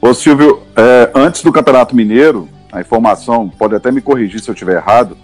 Ô 0.00 0.14
Silvio, 0.14 0.62
é, 0.76 1.10
antes 1.14 1.42
do 1.42 1.52
Campeonato 1.52 1.94
Mineiro, 1.94 2.48
a 2.70 2.80
informação, 2.80 3.48
pode 3.48 3.74
até 3.74 3.90
me 3.90 4.00
corrigir 4.00 4.40
se 4.40 4.48
eu 4.48 4.52
estiver 4.52 4.76
errado, 4.76 5.16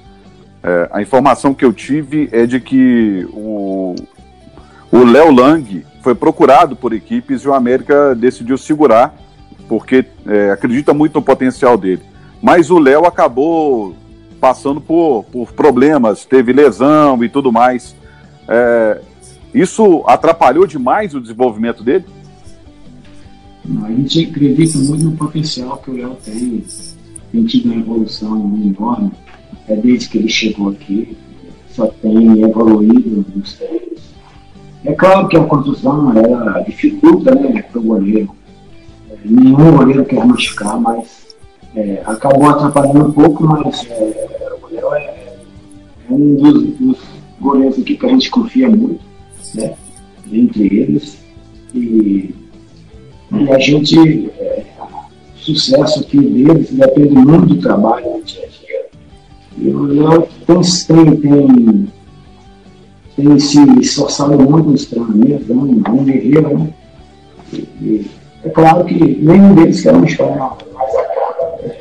é, 0.63 0.89
a 0.93 1.03
informação 1.03 1.55
que 1.55 1.65
eu 1.65 1.73
tive 1.73 2.29
é 2.33 2.47
de 2.47 2.59
que 2.59 3.27
o 3.33 3.95
Léo 4.93 5.31
Lang 5.31 5.85
foi 6.03 6.15
procurado 6.15 6.75
por 6.75 6.93
equipes 6.93 7.43
e 7.43 7.49
o 7.49 7.55
América 7.55 8.15
decidiu 8.15 8.59
segurar, 8.59 9.15
porque 9.69 10.05
é, 10.27 10.51
acredita 10.51 10.93
muito 10.93 11.15
no 11.15 11.23
potencial 11.23 11.77
dele. 11.77 12.03
Mas 12.43 12.71
o 12.71 12.79
Léo 12.79 13.07
acabou 13.07 13.95
passando 14.41 14.81
por, 14.81 15.25
por 15.33 15.53
problemas, 15.53 16.25
teve 16.27 16.53
lesão 16.53 17.25
e 17.25 17.29
tudo 17.29 17.51
mais. 17.51 17.97
É, 18.49 19.01
isso 19.53 20.05
atrapalhou 20.07 20.67
demais 20.67 21.15
o 21.15 21.21
desenvolvimento 21.21 21.83
dele? 21.83 22.05
A 23.83 23.91
gente 23.91 24.27
acredita 24.31 24.79
muito 24.79 25.05
no 25.05 25.13
potencial 25.13 25.79
que 25.79 25.91
o 25.91 25.97
Léo 25.97 26.17
tem, 26.25 26.65
tem 27.33 27.45
tido 27.45 27.67
uma 27.67 27.77
evolução 27.77 28.37
enorme 28.63 29.13
é 29.69 29.77
desde 29.77 30.09
que 30.09 30.19
ele 30.19 30.29
chegou 30.29 30.71
aqui, 30.71 31.17
só 31.71 31.87
tem 31.87 32.43
evoluído 32.43 33.25
nos 33.35 33.55
treinos. 33.55 34.15
É 34.85 34.93
claro 34.93 35.29
que 35.29 35.37
a 35.37 35.45
contusão 35.45 36.13
ela 36.17 36.61
dificulta 36.61 37.35
né, 37.35 37.63
para 37.63 37.81
o 37.81 37.83
goleiro. 37.83 38.31
É, 39.11 39.17
nenhum 39.25 39.77
goleiro 39.77 40.05
quer 40.05 40.25
machucar, 40.25 40.79
mas 40.79 41.35
é, 41.75 42.03
acabou 42.05 42.51
atrapalhando 42.51 43.09
um 43.09 43.13
pouco, 43.13 43.45
mas 43.45 43.87
é, 43.91 44.53
o 44.55 44.61
goleiro 44.61 44.95
é, 44.95 45.37
é 46.11 46.13
um 46.13 46.35
dos, 46.35 46.63
dos, 46.77 46.99
goleiros 47.45 47.79
aqui 47.79 47.97
que 47.97 48.07
a 48.07 48.09
gente 48.09 48.31
confia 48.31 48.69
muito, 48.69 49.01
né, 49.55 49.75
entre 50.33 50.65
eles. 50.79 51.19
E, 51.75 52.35
e 53.33 53.51
a 53.51 53.59
gente, 53.59 54.31
é, 54.39 54.65
sucesso 55.37 56.01
aqui 56.01 56.19
deles 56.19 56.71
depende 56.71 57.15
muito 57.15 57.55
do 57.55 57.61
trabalho 57.61 58.07
né, 58.07 58.23
e 59.57 59.69
o 59.69 59.85
Léo 59.85 60.29
tem, 60.47 61.17
tem, 61.17 61.89
tem 63.17 63.39
se 63.39 63.63
esforçado 63.81 64.37
muito 64.39 64.71
nos 64.71 64.87
treinamentos, 64.87 65.49
é 65.49 65.53
um, 65.53 66.05
guerreiro, 66.05 66.59
né? 66.59 66.69
E, 67.53 67.57
e 67.81 68.11
é 68.43 68.49
claro 68.49 68.85
que 68.85 68.95
nenhum 68.95 69.55
deles 69.55 69.81
quer 69.81 69.95
uma 69.95 70.07
história 70.07 70.37
mais 70.37 70.95
acaba, 70.97 71.63
né? 71.63 71.77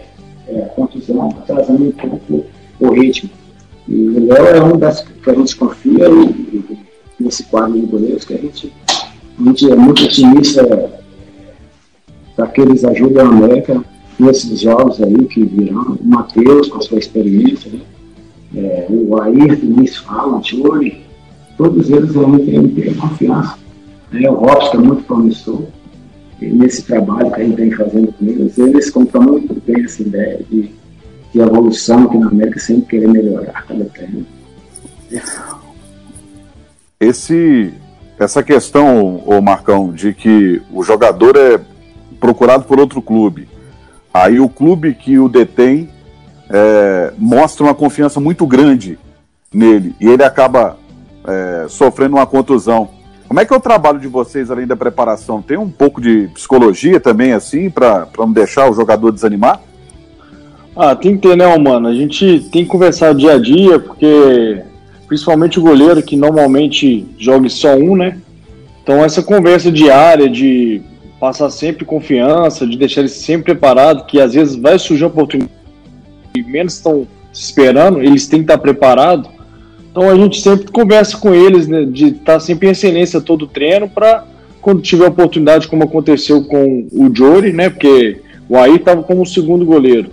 é, 0.50 0.62
a 0.62 0.66
contusão 0.70 1.30
atrasando 1.30 1.86
um 1.86 1.92
pouco 1.92 2.46
o 2.80 2.90
ritmo. 2.92 3.30
E 3.88 4.08
o 4.10 4.28
Léo 4.28 4.46
é 4.48 4.64
um 4.64 4.78
das 4.78 5.02
que 5.02 5.30
a 5.30 5.34
gente 5.34 5.56
confia 5.56 6.08
e, 6.10 6.26
e 6.30 6.78
nesse 7.20 7.44
quadro 7.44 7.80
de 7.80 7.86
goleiros 7.86 8.26
que 8.26 8.34
a 8.34 8.38
gente, 8.38 8.74
a 8.90 9.44
gente 9.44 9.72
é 9.72 9.76
muito 9.76 10.04
otimista 10.04 10.92
para 12.36 12.48
que 12.48 12.62
eles 12.62 12.84
ajudem 12.84 13.22
a 13.22 13.28
América 13.28 13.84
nesses 14.20 14.62
jogos 14.62 15.02
aí 15.02 15.26
que 15.26 15.44
virão, 15.44 15.98
o 16.00 16.06
Matheus 16.06 16.70
com 16.70 16.78
a 16.78 16.82
sua 16.82 17.00
experiência, 17.00 17.72
né? 17.72 17.80
é, 18.56 18.86
o 18.90 19.20
Ayrton, 19.22 19.68
nem 19.68 19.88
se 19.88 20.00
fala, 20.00 20.38
o 20.38 20.44
Chori, 20.44 21.02
todos 21.58 21.90
eles 21.90 22.14
vão 22.14 22.38
ter, 22.40 22.68
ter 22.70 22.96
confiança. 22.98 23.58
Né? 24.12 24.30
O 24.30 24.36
Robson 24.36 24.78
é 24.78 24.82
muito 24.82 25.04
promissor, 25.04 25.64
nesse 26.40 26.84
trabalho 26.84 27.32
que 27.32 27.42
a 27.42 27.44
gente 27.44 27.56
vem 27.56 27.72
fazendo 27.72 28.14
com 28.14 28.26
eles, 28.26 28.58
eles 28.58 28.90
compram 28.90 29.24
muito 29.24 29.62
bem 29.66 29.84
essa 29.84 30.02
ideia 30.02 30.40
de, 30.50 30.72
de 31.34 31.40
evolução 31.40 32.04
aqui 32.04 32.18
na 32.18 32.28
América, 32.28 32.60
sempre 32.60 32.86
querer 32.86 33.08
melhorar 33.08 33.66
cada 33.66 33.86
treino. 33.86 34.26
Esse, 37.00 37.74
essa 38.20 38.44
questão, 38.44 39.18
o 39.18 39.42
Marcão, 39.42 39.92
de 39.92 40.14
que 40.14 40.62
o 40.72 40.84
jogador 40.84 41.36
é 41.36 41.60
procurado 42.20 42.64
por 42.64 42.80
outro 42.80 43.02
clube, 43.02 43.48
Aí 44.14 44.40
o 44.40 44.48
clube 44.48 44.94
que 44.94 45.18
o 45.18 45.28
detém 45.28 45.90
é, 46.48 47.12
mostra 47.18 47.64
uma 47.64 47.74
confiança 47.74 48.20
muito 48.20 48.46
grande 48.46 49.00
nele 49.52 49.96
e 50.00 50.08
ele 50.08 50.24
acaba 50.24 50.78
é, 51.26 51.66
sofrendo 51.68 52.18
uma 52.18 52.28
contusão. 52.28 52.90
Como 53.28 53.40
é 53.40 53.46
que 53.46 53.52
é 53.52 53.58
o 53.58 53.60
trabalho 53.60 54.00
de 54.00 54.08
vocês 54.08 54.52
além 54.52 54.68
da 54.68 54.76
preparação? 54.76 55.42
Tem 55.42 55.58
um 55.58 55.70
pouco 55.70 56.00
de 56.00 56.28
psicologia 56.28 57.00
também, 57.00 57.34
assim, 57.34 57.72
para 57.72 58.08
não 58.16 58.32
deixar 58.32 58.70
o 58.70 58.74
jogador 58.74 59.12
desanimar? 59.12 59.60
Ah, 60.76 60.96
tem 60.96 61.16
que 61.16 61.28
ter, 61.28 61.38
né, 61.38 61.46
mano? 61.58 61.88
A 61.88 61.94
gente 61.94 62.40
tem 62.52 62.64
que 62.64 62.70
conversar 62.70 63.14
dia 63.14 63.34
a 63.34 63.38
dia, 63.40 63.78
porque 63.78 64.62
principalmente 65.08 65.60
o 65.60 65.62
goleiro 65.62 66.02
que 66.02 66.16
normalmente 66.16 67.06
joga 67.20 67.48
só 67.48 67.76
um, 67.76 67.96
né? 67.96 68.18
Então 68.82 69.04
essa 69.04 69.22
conversa 69.22 69.72
diária 69.72 70.28
de 70.28 70.82
passar 71.20 71.50
sempre 71.52 71.86
confiança, 71.86 72.66
de 72.66 72.76
deixar 72.76 73.02
eles 73.02 73.12
sempre 73.12 73.54
preparados, 73.54 74.06
que 74.08 74.20
às 74.20 74.34
vezes 74.34 74.56
vai 74.56 74.80
surgir 74.80 75.04
uma 75.04 75.12
oportunidade 75.12 75.54
e 76.36 76.42
menos 76.42 76.74
estão 76.74 77.08
esperando, 77.32 78.02
eles 78.02 78.28
têm 78.28 78.40
que 78.40 78.46
estar 78.46 78.58
preparados. 78.58 79.30
Então 79.92 80.10
a 80.10 80.16
gente 80.16 80.42
sempre 80.42 80.72
conversa 80.72 81.16
com 81.18 81.36
eles, 81.36 81.68
né, 81.68 81.86
de 81.86 82.08
estar 82.08 82.40
sempre 82.40 82.68
em 82.68 82.72
excelência 82.72 83.22
todo 83.22 83.44
o 83.44 83.48
treino, 83.48 83.88
para 83.88 84.26
quando 84.60 84.82
tiver 84.82 85.06
oportunidade, 85.06 85.68
como 85.68 85.84
aconteceu 85.84 86.44
com 86.46 86.88
o 86.92 87.16
Jory, 87.16 87.54
né, 87.54 87.70
porque 87.70 88.20
o 88.50 88.58
Aí 88.58 88.76
estava 88.76 89.04
como 89.04 89.26
segundo 89.26 89.64
goleiro 89.66 90.10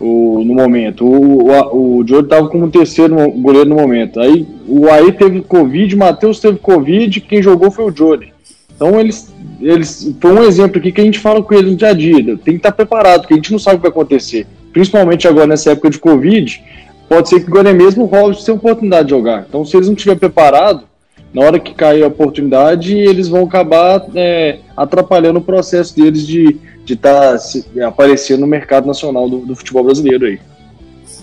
o, 0.00 0.42
no 0.44 0.54
momento, 0.54 1.04
o, 1.04 1.50
o, 1.50 1.98
o 1.98 2.02
estava 2.02 2.48
como 2.48 2.70
terceiro 2.70 3.30
goleiro 3.32 3.68
no 3.68 3.76
momento. 3.76 4.20
Aí 4.20 4.46
o 4.66 4.88
Aí 4.88 5.12
teve 5.12 5.40
Covid, 5.40 5.94
o 5.94 5.98
Matheus 5.98 6.40
teve 6.40 6.58
Covid, 6.58 7.20
quem 7.20 7.42
jogou 7.42 7.70
foi 7.70 7.84
o 7.84 7.94
Jory. 7.94 8.32
Então 8.74 8.98
eles 9.00 9.32
eles 9.60 10.14
foi 10.20 10.32
um 10.32 10.44
exemplo 10.44 10.78
aqui 10.78 10.92
que 10.92 11.00
a 11.00 11.04
gente 11.04 11.18
fala 11.18 11.42
com 11.42 11.52
eles 11.54 11.72
no 11.72 11.76
dia 11.76 11.88
a 11.88 11.92
dia. 11.92 12.36
Tem 12.36 12.54
que 12.54 12.58
estar 12.58 12.72
preparado, 12.72 13.22
porque 13.22 13.34
a 13.34 13.36
gente 13.36 13.50
não 13.50 13.58
sabe 13.58 13.76
o 13.76 13.78
que 13.78 13.82
vai 13.82 13.90
acontecer. 13.90 14.46
Principalmente 14.72 15.26
agora 15.26 15.48
nessa 15.48 15.72
época 15.72 15.90
de 15.90 15.98
Covid, 15.98 16.62
pode 17.08 17.28
ser 17.28 17.40
que 17.40 17.50
agora 17.50 17.72
mesmo 17.72 18.04
o 18.04 18.06
Robson 18.06 18.44
tenha 18.44 18.56
oportunidade 18.56 19.04
de 19.04 19.10
jogar. 19.10 19.46
Então, 19.48 19.64
se 19.64 19.76
eles 19.76 19.88
não 19.88 19.94
estiverem 19.94 20.18
preparados, 20.18 20.84
na 21.32 21.42
hora 21.42 21.58
que 21.58 21.74
cair 21.74 22.02
a 22.02 22.08
oportunidade, 22.08 22.96
eles 22.96 23.28
vão 23.28 23.44
acabar 23.44 24.04
é, 24.14 24.58
atrapalhando 24.76 25.38
o 25.38 25.42
processo 25.42 25.94
deles 25.94 26.26
de 26.26 26.58
estar 26.86 27.36
tá 27.36 27.86
aparecendo 27.86 28.40
no 28.40 28.46
mercado 28.46 28.86
nacional 28.86 29.28
do, 29.28 29.40
do 29.40 29.54
futebol 29.54 29.84
brasileiro 29.84 30.26
aí. 30.26 30.40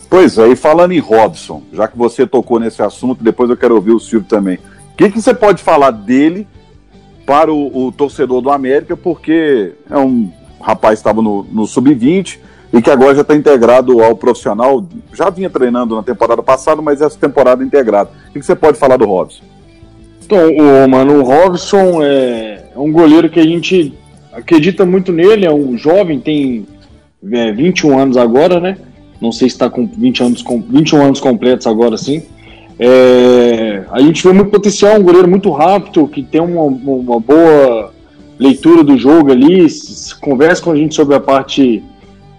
Pois 0.09 0.37
é, 0.37 0.47
e 0.47 0.55
falando 0.55 0.91
em 0.91 0.99
Robson, 0.99 1.63
já 1.73 1.87
que 1.87 1.97
você 1.97 2.27
tocou 2.27 2.59
nesse 2.59 2.81
assunto, 2.81 3.23
depois 3.23 3.49
eu 3.49 3.57
quero 3.57 3.75
ouvir 3.75 3.91
o 3.91 3.99
Silvio 3.99 4.27
também. 4.27 4.57
O 4.93 4.97
que, 4.97 5.09
que 5.09 5.21
você 5.21 5.33
pode 5.33 5.61
falar 5.61 5.91
dele 5.91 6.47
para 7.25 7.51
o, 7.51 7.87
o 7.87 7.91
torcedor 7.91 8.41
do 8.41 8.51
América, 8.51 8.95
porque 8.95 9.73
é 9.89 9.97
um 9.97 10.31
rapaz 10.61 10.99
que 10.99 11.01
estava 11.01 11.21
no, 11.21 11.43
no 11.43 11.65
sub-20 11.65 12.39
e 12.71 12.81
que 12.81 12.89
agora 12.89 13.15
já 13.15 13.21
está 13.21 13.35
integrado 13.35 14.01
ao 14.03 14.15
profissional. 14.15 14.85
Já 15.13 15.29
vinha 15.29 15.49
treinando 15.49 15.95
na 15.95 16.03
temporada 16.03 16.43
passada, 16.43 16.81
mas 16.81 17.01
essa 17.01 17.17
temporada 17.17 17.63
integrado. 17.63 18.11
O 18.29 18.33
que, 18.33 18.41
você 18.41 18.55
pode 18.55 18.77
falar 18.77 18.97
do 18.97 19.05
Robson? 19.05 19.43
Então, 20.25 20.39
o, 20.49 20.89
mano, 20.89 21.19
o 21.19 21.23
Robson 21.23 22.01
é, 22.01 22.63
é 22.75 22.79
um 22.79 22.91
goleiro 22.91 23.29
que 23.29 23.39
a 23.39 23.45
gente 23.45 23.93
acredita 24.33 24.83
muito 24.83 25.11
nele, 25.11 25.45
é 25.45 25.53
um 25.53 25.77
jovem, 25.77 26.19
tem 26.19 26.65
é, 27.31 27.51
21 27.51 27.99
anos 27.99 28.17
agora, 28.17 28.59
né? 28.59 28.75
Não 29.21 29.31
sei 29.31 29.47
se 29.47 29.55
está 29.55 29.69
com 29.69 29.85
20 29.85 30.23
anos, 30.23 30.41
com 30.41 30.59
21 30.61 31.01
anos 31.01 31.19
completos 31.19 31.67
agora, 31.67 31.95
sim. 31.95 32.23
É, 32.79 33.83
a 33.91 34.01
gente 34.01 34.23
vê 34.23 34.33
muito 34.33 34.49
potencial, 34.49 34.99
um 34.99 35.03
goleiro 35.03 35.27
muito 35.27 35.51
rápido, 35.51 36.07
que 36.07 36.23
tem 36.23 36.41
uma, 36.41 36.63
uma 36.63 37.19
boa 37.19 37.93
leitura 38.39 38.83
do 38.83 38.97
jogo 38.97 39.31
ali, 39.31 39.67
conversa 40.19 40.61
com 40.63 40.71
a 40.71 40.75
gente 40.75 40.95
sobre 40.95 41.15
a 41.15 41.19
parte 41.19 41.83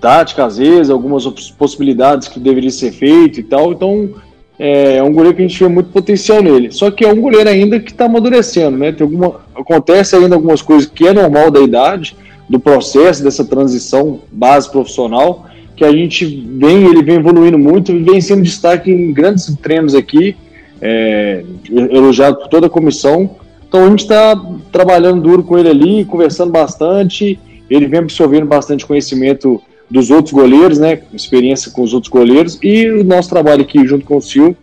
tática, 0.00 0.44
às 0.44 0.58
vezes, 0.58 0.90
algumas 0.90 1.24
possibilidades 1.52 2.26
que 2.26 2.40
deveria 2.40 2.70
ser 2.70 2.90
feito 2.90 3.38
e 3.38 3.44
tal. 3.44 3.72
Então, 3.72 4.10
é, 4.58 4.96
é 4.96 5.02
um 5.02 5.12
goleiro 5.12 5.36
que 5.36 5.42
a 5.42 5.46
gente 5.46 5.58
vê 5.58 5.68
muito 5.68 5.90
potencial 5.90 6.42
nele. 6.42 6.70
Só 6.72 6.90
que 6.90 7.04
é 7.04 7.12
um 7.12 7.20
goleiro 7.20 7.48
ainda 7.48 7.78
que 7.78 7.90
está 7.90 8.06
amadurecendo, 8.06 8.78
né? 8.78 8.92
Tem 8.92 9.04
alguma, 9.04 9.40
acontece 9.54 10.16
ainda 10.16 10.34
algumas 10.34 10.62
coisas 10.62 10.88
que 10.88 11.06
é 11.06 11.12
normal 11.12 11.50
da 11.50 11.60
idade, 11.60 12.16
do 12.48 12.58
processo, 12.58 13.22
dessa 13.22 13.44
transição 13.44 14.20
base 14.30 14.70
profissional, 14.70 15.46
que 15.74 15.84
a 15.84 15.92
gente 15.92 16.24
vem, 16.24 16.86
ele 16.86 17.02
vem 17.02 17.16
evoluindo 17.16 17.58
muito 17.58 17.92
e 17.92 17.98
vem 17.98 18.20
sendo 18.20 18.42
destaque 18.42 18.90
em 18.90 19.12
grandes 19.12 19.54
treinos 19.56 19.94
aqui, 19.94 20.36
é, 20.80 21.44
elogiado 21.68 22.36
por 22.38 22.48
toda 22.48 22.66
a 22.66 22.70
comissão. 22.70 23.30
Então 23.68 23.84
a 23.84 23.88
gente 23.90 24.00
está 24.00 24.40
trabalhando 24.72 25.20
duro 25.20 25.42
com 25.42 25.58
ele 25.58 25.68
ali, 25.68 26.04
conversando 26.04 26.50
bastante, 26.52 27.38
ele 27.68 27.86
vem 27.86 28.00
absorvendo 28.00 28.46
bastante 28.46 28.86
conhecimento 28.86 29.60
dos 29.90 30.10
outros 30.10 30.32
goleiros, 30.32 30.78
né? 30.78 31.00
Experiência 31.12 31.70
com 31.70 31.82
os 31.82 31.94
outros 31.94 32.10
goleiros 32.10 32.58
e 32.62 32.88
o 32.90 33.04
nosso 33.04 33.28
trabalho 33.28 33.62
aqui 33.62 33.86
junto 33.86 34.04
com 34.04 34.16
o 34.16 34.22
Sil. 34.22 34.56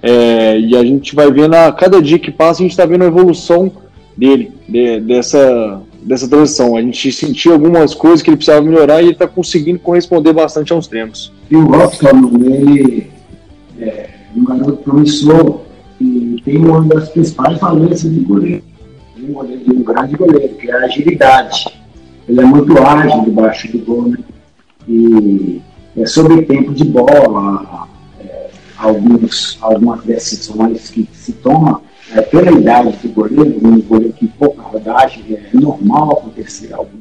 É, 0.00 0.58
e 0.58 0.76
a 0.76 0.84
gente 0.84 1.14
vai 1.14 1.30
vendo 1.30 1.54
a 1.54 1.72
cada 1.72 2.00
dia 2.00 2.18
que 2.18 2.30
passa, 2.30 2.60
a 2.60 2.62
gente 2.62 2.70
está 2.70 2.86
vendo 2.86 3.02
a 3.02 3.08
evolução 3.08 3.72
dele, 4.16 4.52
de, 4.68 5.00
dessa, 5.00 5.82
dessa 6.02 6.28
transição. 6.28 6.76
A 6.76 6.82
gente 6.82 7.10
sentiu 7.12 7.52
algumas 7.52 7.94
coisas 7.94 8.22
que 8.22 8.30
ele 8.30 8.36
precisava 8.36 8.64
melhorar 8.64 9.00
e 9.00 9.06
ele 9.06 9.12
está 9.12 9.26
conseguindo 9.26 9.78
corresponder 9.80 10.32
bastante 10.32 10.72
aos 10.72 10.86
treinos. 10.86 11.32
E 11.50 11.56
o 11.56 11.66
Robson, 11.66 12.08
ele 12.40 13.10
é 13.80 14.10
um 14.36 14.44
garoto 14.44 14.76
promissor 14.78 15.62
e 16.00 16.40
tem 16.44 16.58
uma 16.58 16.82
das 16.82 17.08
principais 17.08 17.58
valências 17.58 18.12
de 18.12 18.20
goleiro. 18.20 18.62
Goleiro, 19.18 19.62
um 19.68 19.82
grande 19.82 20.16
goleiro, 20.16 20.54
que 20.54 20.70
é 20.70 20.74
a 20.74 20.84
agilidade. 20.84 21.66
Ele 22.28 22.40
é 22.40 22.44
muito 22.44 22.78
ágil 22.78 23.24
debaixo 23.24 23.72
do 23.72 23.78
gol, 23.78 24.08
né? 24.08 24.18
E 24.88 25.60
é, 25.96 26.06
sobre 26.06 26.42
tempo 26.42 26.72
de 26.72 26.84
bola, 26.84 27.86
é, 28.20 28.48
alguns, 28.76 29.58
algumas 29.60 30.02
decisões 30.02 30.88
que 30.90 31.08
se 31.12 31.32
tomam 31.32 31.82
é, 32.12 32.22
pela 32.22 32.50
idade 32.50 32.96
do 33.02 33.08
goleiro, 33.10 33.58
um 33.62 33.80
goleiro 33.82 34.14
que 34.14 34.26
pouca 34.26 34.62
rodagem, 34.62 35.24
é 35.30 35.50
normal 35.52 36.12
acontecer 36.12 36.72
algum, 36.72 36.98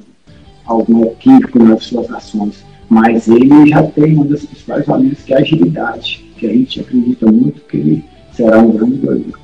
algum 0.65 1.05
equívoco 1.05 1.59
nas 1.59 1.85
suas 1.85 2.11
ações, 2.11 2.65
mas 2.89 3.27
ele 3.27 3.69
já 3.69 3.83
tem 3.83 4.15
uma 4.15 4.25
das 4.25 4.45
principais 4.45 4.85
valências 4.85 5.23
que 5.23 5.33
é 5.33 5.37
a 5.37 5.39
agilidade, 5.39 6.25
que 6.37 6.45
a 6.45 6.51
gente 6.51 6.81
acredita 6.81 7.31
muito 7.31 7.61
que 7.61 7.77
ele 7.77 8.05
será 8.33 8.59
um 8.59 8.71
grande 8.71 8.97
goleiro. 8.97 9.39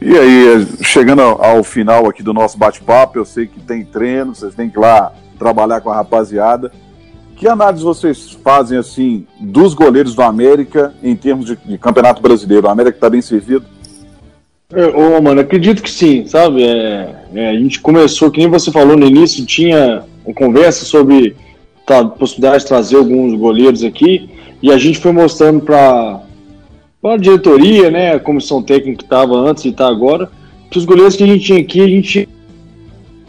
E 0.00 0.16
aí, 0.16 0.66
chegando 0.82 1.22
ao 1.22 1.64
final 1.64 2.06
aqui 2.06 2.22
do 2.22 2.34
nosso 2.34 2.58
bate-papo, 2.58 3.18
eu 3.18 3.24
sei 3.24 3.46
que 3.46 3.58
tem 3.60 3.84
treino, 3.84 4.34
vocês 4.34 4.54
têm 4.54 4.68
que 4.68 4.78
ir 4.78 4.80
lá 4.80 5.12
trabalhar 5.38 5.80
com 5.80 5.90
a 5.90 5.94
rapaziada. 5.94 6.70
Que 7.36 7.48
análise 7.48 7.82
vocês 7.82 8.30
fazem 8.42 8.78
assim 8.78 9.26
dos 9.40 9.74
goleiros 9.74 10.14
do 10.14 10.22
América 10.22 10.94
em 11.02 11.16
termos 11.16 11.46
de, 11.46 11.56
de 11.56 11.78
campeonato 11.78 12.22
brasileiro? 12.22 12.66
O 12.66 12.70
América 12.70 12.96
está 12.96 13.10
bem 13.10 13.20
servido? 13.20 13.64
É, 14.72 14.86
ô, 14.86 15.20
mano, 15.20 15.40
acredito 15.40 15.82
que 15.82 15.90
sim, 15.90 16.26
sabe? 16.26 16.62
É, 16.62 17.14
é, 17.34 17.50
a 17.50 17.54
gente 17.54 17.80
começou, 17.80 18.30
que 18.30 18.40
nem 18.40 18.48
você 18.48 18.72
falou 18.72 18.96
no 18.96 19.06
início, 19.06 19.44
tinha 19.44 20.02
uma 20.24 20.34
conversa 20.34 20.84
sobre 20.84 21.36
tá, 21.86 22.00
a 22.00 22.04
possibilidade 22.06 22.62
de 22.62 22.68
trazer 22.68 22.96
alguns 22.96 23.38
goleiros 23.38 23.84
aqui, 23.84 24.30
e 24.62 24.72
a 24.72 24.78
gente 24.78 24.98
foi 24.98 25.12
mostrando 25.12 25.60
para 25.60 26.20
a 27.04 27.16
diretoria, 27.16 27.90
né, 27.90 28.14
a 28.14 28.20
comissão 28.20 28.62
técnica 28.62 28.98
que 28.98 29.04
estava 29.04 29.36
antes 29.36 29.64
e 29.64 29.68
está 29.68 29.86
agora, 29.86 30.30
que 30.70 30.78
os 30.78 30.84
goleiros 30.84 31.14
que 31.14 31.22
a 31.22 31.26
gente 31.26 31.44
tinha 31.44 31.60
aqui, 31.60 31.80
a 31.80 31.88
gente 31.88 32.28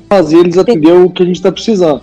fazer 0.09 0.39
eles 0.39 0.57
atender 0.57 0.93
o 0.93 1.09
que 1.09 1.21
a 1.21 1.25
gente 1.25 1.35
está 1.35 1.51
precisando. 1.51 2.01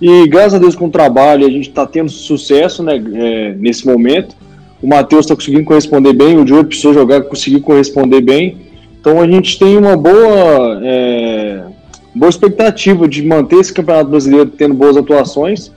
E 0.00 0.26
graças 0.26 0.54
a 0.54 0.58
Deus 0.58 0.74
com 0.74 0.86
o 0.86 0.90
trabalho 0.90 1.46
a 1.46 1.50
gente 1.50 1.68
está 1.68 1.86
tendo 1.86 2.10
sucesso 2.10 2.82
né, 2.82 3.02
é, 3.14 3.54
nesse 3.58 3.86
momento. 3.86 4.34
O 4.82 4.86
Matheus 4.86 5.26
está 5.26 5.34
conseguindo 5.34 5.64
corresponder 5.64 6.14
bem, 6.14 6.38
o 6.38 6.44
Diogo 6.44 6.68
precisou 6.68 6.94
jogar, 6.94 7.22
conseguiu 7.22 7.60
corresponder 7.60 8.22
bem. 8.22 8.56
Então 8.98 9.20
a 9.20 9.26
gente 9.26 9.58
tem 9.58 9.76
uma 9.76 9.96
boa, 9.96 10.80
é, 10.82 11.64
boa 12.14 12.30
expectativa 12.30 13.06
de 13.06 13.22
manter 13.22 13.56
esse 13.56 13.72
Campeonato 13.72 14.10
Brasileiro 14.10 14.50
tendo 14.50 14.74
boas 14.74 14.96
atuações. 14.96 15.70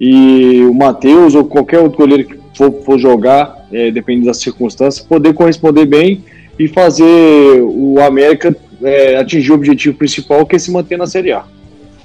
E 0.00 0.64
o 0.64 0.74
Matheus 0.74 1.34
ou 1.34 1.44
qualquer 1.44 1.80
outro 1.80 1.98
goleiro 1.98 2.24
que 2.24 2.36
for, 2.54 2.72
for 2.84 2.98
jogar, 2.98 3.66
é, 3.72 3.90
dependendo 3.90 4.26
das 4.26 4.38
circunstâncias, 4.38 5.04
poder 5.04 5.34
corresponder 5.34 5.86
bem 5.86 6.24
e 6.58 6.68
fazer 6.68 7.60
o 7.60 8.00
América 8.00 8.54
é, 8.82 9.16
atingir 9.16 9.50
o 9.52 9.54
objetivo 9.54 9.96
principal, 9.96 10.46
que 10.46 10.54
é 10.54 10.58
se 10.58 10.70
manter 10.70 10.96
na 10.96 11.06
Série 11.06 11.32
A. 11.32 11.44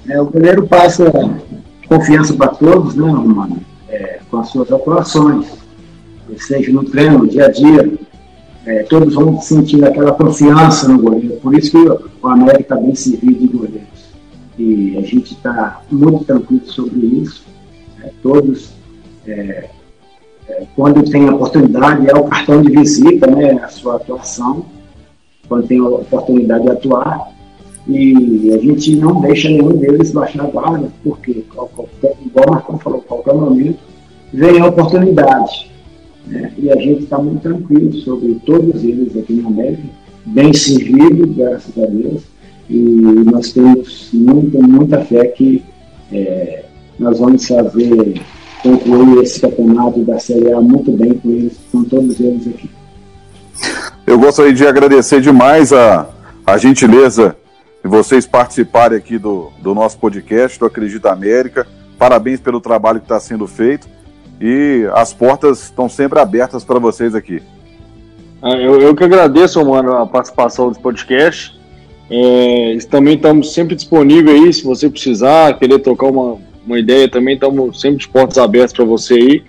É, 0.09 0.19
o 0.19 0.25
goleiro 0.25 0.67
passa 0.67 1.11
confiança 1.87 2.33
para 2.33 2.47
todos, 2.47 2.95
né, 2.95 3.05
mano? 3.05 3.57
É, 3.87 4.19
com 4.29 4.37
as 4.37 4.49
suas 4.49 4.71
atuações, 4.71 5.47
seja 6.37 6.71
no 6.71 6.83
treino, 6.83 7.19
no 7.19 7.27
dia 7.27 7.45
a 7.45 7.51
dia. 7.51 7.91
É, 8.65 8.83
todos 8.83 9.13
vão 9.13 9.39
sentir 9.39 9.83
aquela 9.85 10.11
confiança 10.11 10.87
no 10.87 10.99
goleiro. 10.99 11.35
Por 11.37 11.55
isso 11.55 11.71
que 11.71 11.77
o 12.21 12.27
América 12.27 12.61
está 12.61 12.75
bem 12.75 12.95
servido 12.95 13.39
de 13.39 13.47
goleiros. 13.47 14.09
E 14.57 14.97
a 14.97 15.01
gente 15.01 15.33
está 15.33 15.81
muito 15.91 16.25
tranquilo 16.25 16.65
sobre 16.65 16.99
isso. 16.99 17.45
É, 18.03 18.11
todos, 18.21 18.73
é, 19.27 19.69
é, 20.47 20.63
quando 20.75 21.09
tem 21.09 21.29
oportunidade, 21.29 22.09
é 22.09 22.15
o 22.15 22.25
cartão 22.25 22.61
de 22.61 22.71
visita, 22.71 23.27
né, 23.27 23.59
a 23.63 23.67
sua 23.67 23.95
atuação, 23.95 24.65
quando 25.47 25.67
tem 25.67 25.79
a 25.79 25.85
oportunidade 25.85 26.63
de 26.63 26.71
atuar 26.71 27.38
e 27.87 28.51
a 28.53 28.57
gente 28.57 28.95
não 28.95 29.21
deixa 29.21 29.49
nenhum 29.49 29.75
deles 29.77 30.11
baixar 30.11 30.43
a 30.43 30.47
guarda, 30.47 30.91
porque, 31.03 31.31
igual 31.31 31.69
o 31.77 32.51
Marcão 32.51 32.77
falou, 32.77 33.01
qualquer 33.01 33.33
momento 33.33 33.79
vem 34.33 34.59
a 34.59 34.67
oportunidade. 34.67 35.71
Né? 36.27 36.51
E 36.57 36.69
a 36.69 36.75
gente 36.75 37.03
está 37.03 37.17
muito 37.17 37.41
tranquilo 37.41 37.91
sobre 37.93 38.35
todos 38.45 38.83
eles 38.83 39.17
aqui 39.17 39.33
na 39.33 39.47
América, 39.47 39.83
bem 40.25 40.53
servido, 40.53 41.27
graças 41.27 41.77
a 41.81 41.87
Deus, 41.87 42.21
e 42.69 42.79
nós 43.31 43.51
temos 43.51 44.09
muita, 44.13 44.59
muita 44.59 45.03
fé 45.05 45.25
que 45.27 45.63
é, 46.11 46.65
nós 46.99 47.19
vamos 47.19 47.47
fazer 47.47 48.21
concluir 48.61 49.23
esse 49.23 49.39
campeonato 49.39 50.01
da 50.01 50.19
Série 50.19 50.51
A 50.51 50.61
muito 50.61 50.91
bem 50.91 51.13
com 51.13 51.29
eles, 51.29 51.57
com 51.71 51.83
todos 51.83 52.19
eles 52.19 52.47
aqui. 52.47 52.69
Eu 54.05 54.19
gostaria 54.19 54.53
de 54.53 54.65
agradecer 54.65 55.21
demais 55.21 55.71
a, 55.71 56.07
a 56.45 56.57
gentileza 56.57 57.35
vocês 57.89 58.25
participarem 58.25 58.97
aqui 58.97 59.17
do, 59.17 59.51
do 59.61 59.73
nosso 59.73 59.97
podcast, 59.97 60.59
do 60.59 60.65
Acredita 60.65 61.11
América. 61.11 61.67
Parabéns 61.97 62.39
pelo 62.39 62.61
trabalho 62.61 62.99
que 62.99 63.05
está 63.05 63.19
sendo 63.19 63.47
feito 63.47 63.87
e 64.39 64.87
as 64.93 65.11
portas 65.11 65.63
estão 65.63 65.89
sempre 65.89 66.19
abertas 66.19 66.63
para 66.63 66.79
vocês 66.79 67.13
aqui. 67.15 67.41
Ah, 68.41 68.53
eu, 68.53 68.79
eu 68.79 68.95
que 68.95 69.03
agradeço, 69.03 69.63
mano, 69.65 69.97
a 69.97 70.05
participação 70.05 70.69
desse 70.69 70.79
podcast. 70.79 71.59
É, 72.09 72.77
também 72.89 73.15
estamos 73.15 73.53
sempre 73.53 73.75
disponíveis 73.75 74.41
aí, 74.41 74.53
se 74.53 74.63
você 74.63 74.89
precisar, 74.89 75.57
querer 75.59 75.79
tocar 75.79 76.07
uma, 76.07 76.37
uma 76.65 76.79
ideia, 76.79 77.09
também 77.09 77.33
estamos 77.33 77.81
sempre 77.81 77.97
de 77.97 78.07
portas 78.07 78.37
abertas 78.37 78.71
para 78.71 78.85
você 78.85 79.15
aí. 79.15 79.43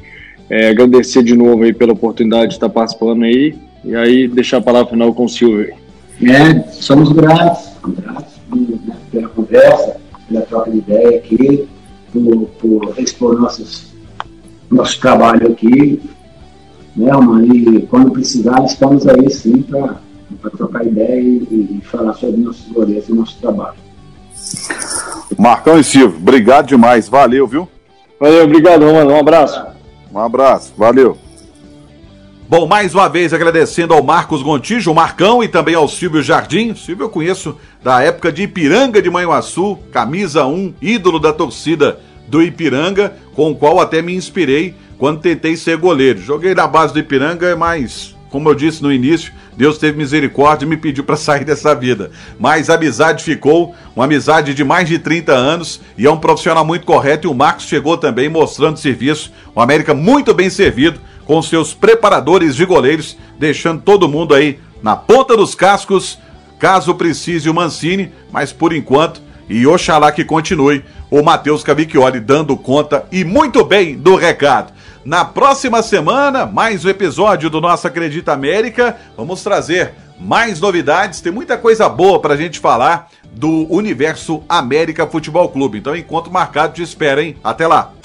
É, 0.49 0.71
agradecer 0.71 1.23
de 1.23 1.37
novo 1.37 1.63
aí 1.63 1.73
pela 1.73 1.93
oportunidade 1.93 2.49
de 2.49 2.55
estar 2.55 2.69
participando 2.69 3.23
aí. 3.23 3.55
E 3.85 3.95
aí 3.95 4.27
deixar 4.27 4.57
a 4.57 4.63
palavra 4.63 4.91
final 4.91 5.15
com 5.15 5.25
o 5.25 5.29
Silvio. 5.29 5.73
É, 6.23 6.61
somos 6.73 7.13
gratos 7.13 7.70
gratos 7.89 8.35
né, 8.51 8.97
pela 9.11 9.29
conversa, 9.29 9.97
pela 10.29 10.43
troca 10.43 10.71
de 10.71 10.79
ideia 10.79 11.19
aqui, 11.19 11.69
por, 12.13 12.47
por 12.61 12.99
expor 12.99 13.39
nossos, 13.41 13.87
nosso 14.71 15.01
trabalho 15.01 15.53
aqui. 15.53 16.01
Né, 16.97 17.11
e 17.55 17.83
quando 17.87 18.11
precisar, 18.11 18.65
estamos 18.65 19.07
aí 19.07 19.31
sim 19.31 19.63
para 19.63 20.51
trocar 20.57 20.87
ideia 20.87 21.21
e, 21.21 21.79
e, 21.79 21.81
falar 21.85 22.15
sobre 22.15 22.41
nossos 22.41 22.67
goleiros 22.73 23.09
e 23.09 23.13
nosso 23.13 23.39
trabalho. 23.41 23.79
Marcão 25.39 25.79
e 25.79 25.85
Silvio, 25.85 26.19
obrigado 26.19 26.67
demais, 26.67 27.09
valeu, 27.09 27.47
viu? 27.47 27.69
Valeu, 28.19 28.45
obrigado, 28.45 28.83
mano. 28.83 29.13
Um 29.13 29.19
abraço. 29.19 29.65
Um 30.13 30.19
abraço, 30.19 30.73
valeu. 30.77 31.17
Bom, 32.51 32.67
mais 32.67 32.97
uma 32.97 33.09
vez 33.09 33.33
agradecendo 33.33 33.95
ao 33.95 34.03
Marcos 34.03 34.43
Gontijo, 34.43 34.93
Marcão, 34.93 35.41
e 35.41 35.47
também 35.47 35.77
ao 35.77 35.87
Silvio 35.87 36.21
Jardim. 36.21 36.75
Silvio 36.75 37.05
eu 37.05 37.09
conheço 37.09 37.57
da 37.81 38.03
época 38.03 38.33
de 38.33 38.43
Ipiranga 38.43 39.01
de 39.01 39.09
Manhuaçu, 39.09 39.79
camisa 39.93 40.45
1, 40.45 40.75
ídolo 40.83 41.21
da 41.21 41.33
torcida 41.33 42.01
do 42.27 42.43
Ipiranga, 42.43 43.15
com 43.37 43.53
o 43.53 43.55
qual 43.55 43.79
até 43.79 44.03
me 44.03 44.17
inspirei 44.17 44.75
quando 44.99 45.21
tentei 45.21 45.55
ser 45.55 45.77
goleiro. 45.77 46.21
Joguei 46.21 46.53
na 46.53 46.67
base 46.67 46.93
do 46.93 46.99
Ipiranga, 46.99 47.55
mas, 47.55 48.17
como 48.31 48.49
eu 48.49 48.55
disse 48.57 48.83
no 48.83 48.93
início, 48.93 49.33
Deus 49.57 49.79
teve 49.79 49.97
misericórdia 49.97 50.67
e 50.67 50.69
me 50.69 50.77
pediu 50.77 51.05
para 51.05 51.15
sair 51.17 51.45
dessa 51.45 51.73
vida. 51.73 52.11
Mas 52.37 52.69
a 52.69 52.75
amizade 52.75 53.23
ficou, 53.23 53.77
uma 53.95 54.07
amizade 54.07 54.55
de 54.55 54.65
mais 54.65 54.89
de 54.89 54.99
30 54.99 55.33
anos, 55.33 55.81
e 55.97 56.05
é 56.05 56.11
um 56.11 56.19
profissional 56.19 56.65
muito 56.65 56.85
correto, 56.85 57.29
e 57.29 57.31
o 57.31 57.35
Marcos 57.35 57.67
chegou 57.67 57.97
também 57.97 58.29
mostrando 58.29 58.77
serviço, 58.77 59.31
o 59.55 59.61
América 59.61 59.95
muito 59.95 60.35
bem 60.35 60.51
servido, 60.51 60.99
com 61.31 61.41
seus 61.41 61.73
preparadores 61.73 62.57
de 62.57 62.65
goleiros, 62.65 63.17
deixando 63.39 63.83
todo 63.83 64.09
mundo 64.09 64.35
aí 64.35 64.59
na 64.83 64.97
ponta 64.97 65.37
dos 65.37 65.55
cascos, 65.55 66.19
caso 66.59 66.93
precise 66.97 67.49
o 67.49 67.55
Mancini, 67.55 68.11
mas 68.33 68.53
por 68.53 68.73
enquanto, 68.73 69.23
e 69.49 69.65
oxalá 69.65 70.11
que 70.11 70.25
continue, 70.25 70.85
o 71.09 71.23
Matheus 71.23 71.63
Cavicchioli 71.63 72.19
dando 72.19 72.57
conta 72.57 73.05
e 73.13 73.25
muito 73.25 73.65
bem 73.65 73.97
do 73.97 74.17
recado. 74.17 74.73
Na 75.05 75.25
próxima 75.25 75.85
semana, 75.85 76.47
mais 76.47 76.85
um 76.85 76.89
episódio 76.89 77.49
do 77.49 77.61
nosso 77.61 77.87
Acredita 77.87 78.33
América. 78.33 78.97
Vamos 79.17 79.45
trazer 79.45 79.95
mais 80.19 80.59
novidades, 80.59 81.21
tem 81.21 81.31
muita 81.31 81.57
coisa 81.57 81.89
boa 81.89 82.19
pra 82.19 82.37
gente 82.37 82.59
falar 82.59 83.09
do 83.31 83.73
universo 83.73 84.43
América 84.49 85.07
Futebol 85.07 85.49
Clube. 85.49 85.79
Então, 85.79 85.95
encontro 85.95 86.33
marcado 86.33 86.75
te 86.75 86.83
espera, 86.83 87.23
hein? 87.23 87.37
Até 87.45 87.69
lá! 87.69 88.00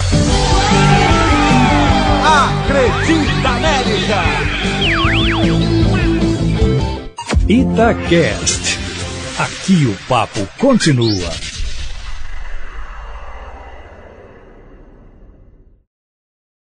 Acredita 2.76 3.48
América! 3.48 4.22
Itacast. 7.48 8.78
Aqui 9.38 9.86
o 9.86 9.96
papo 10.06 10.46
continua. 10.58 11.45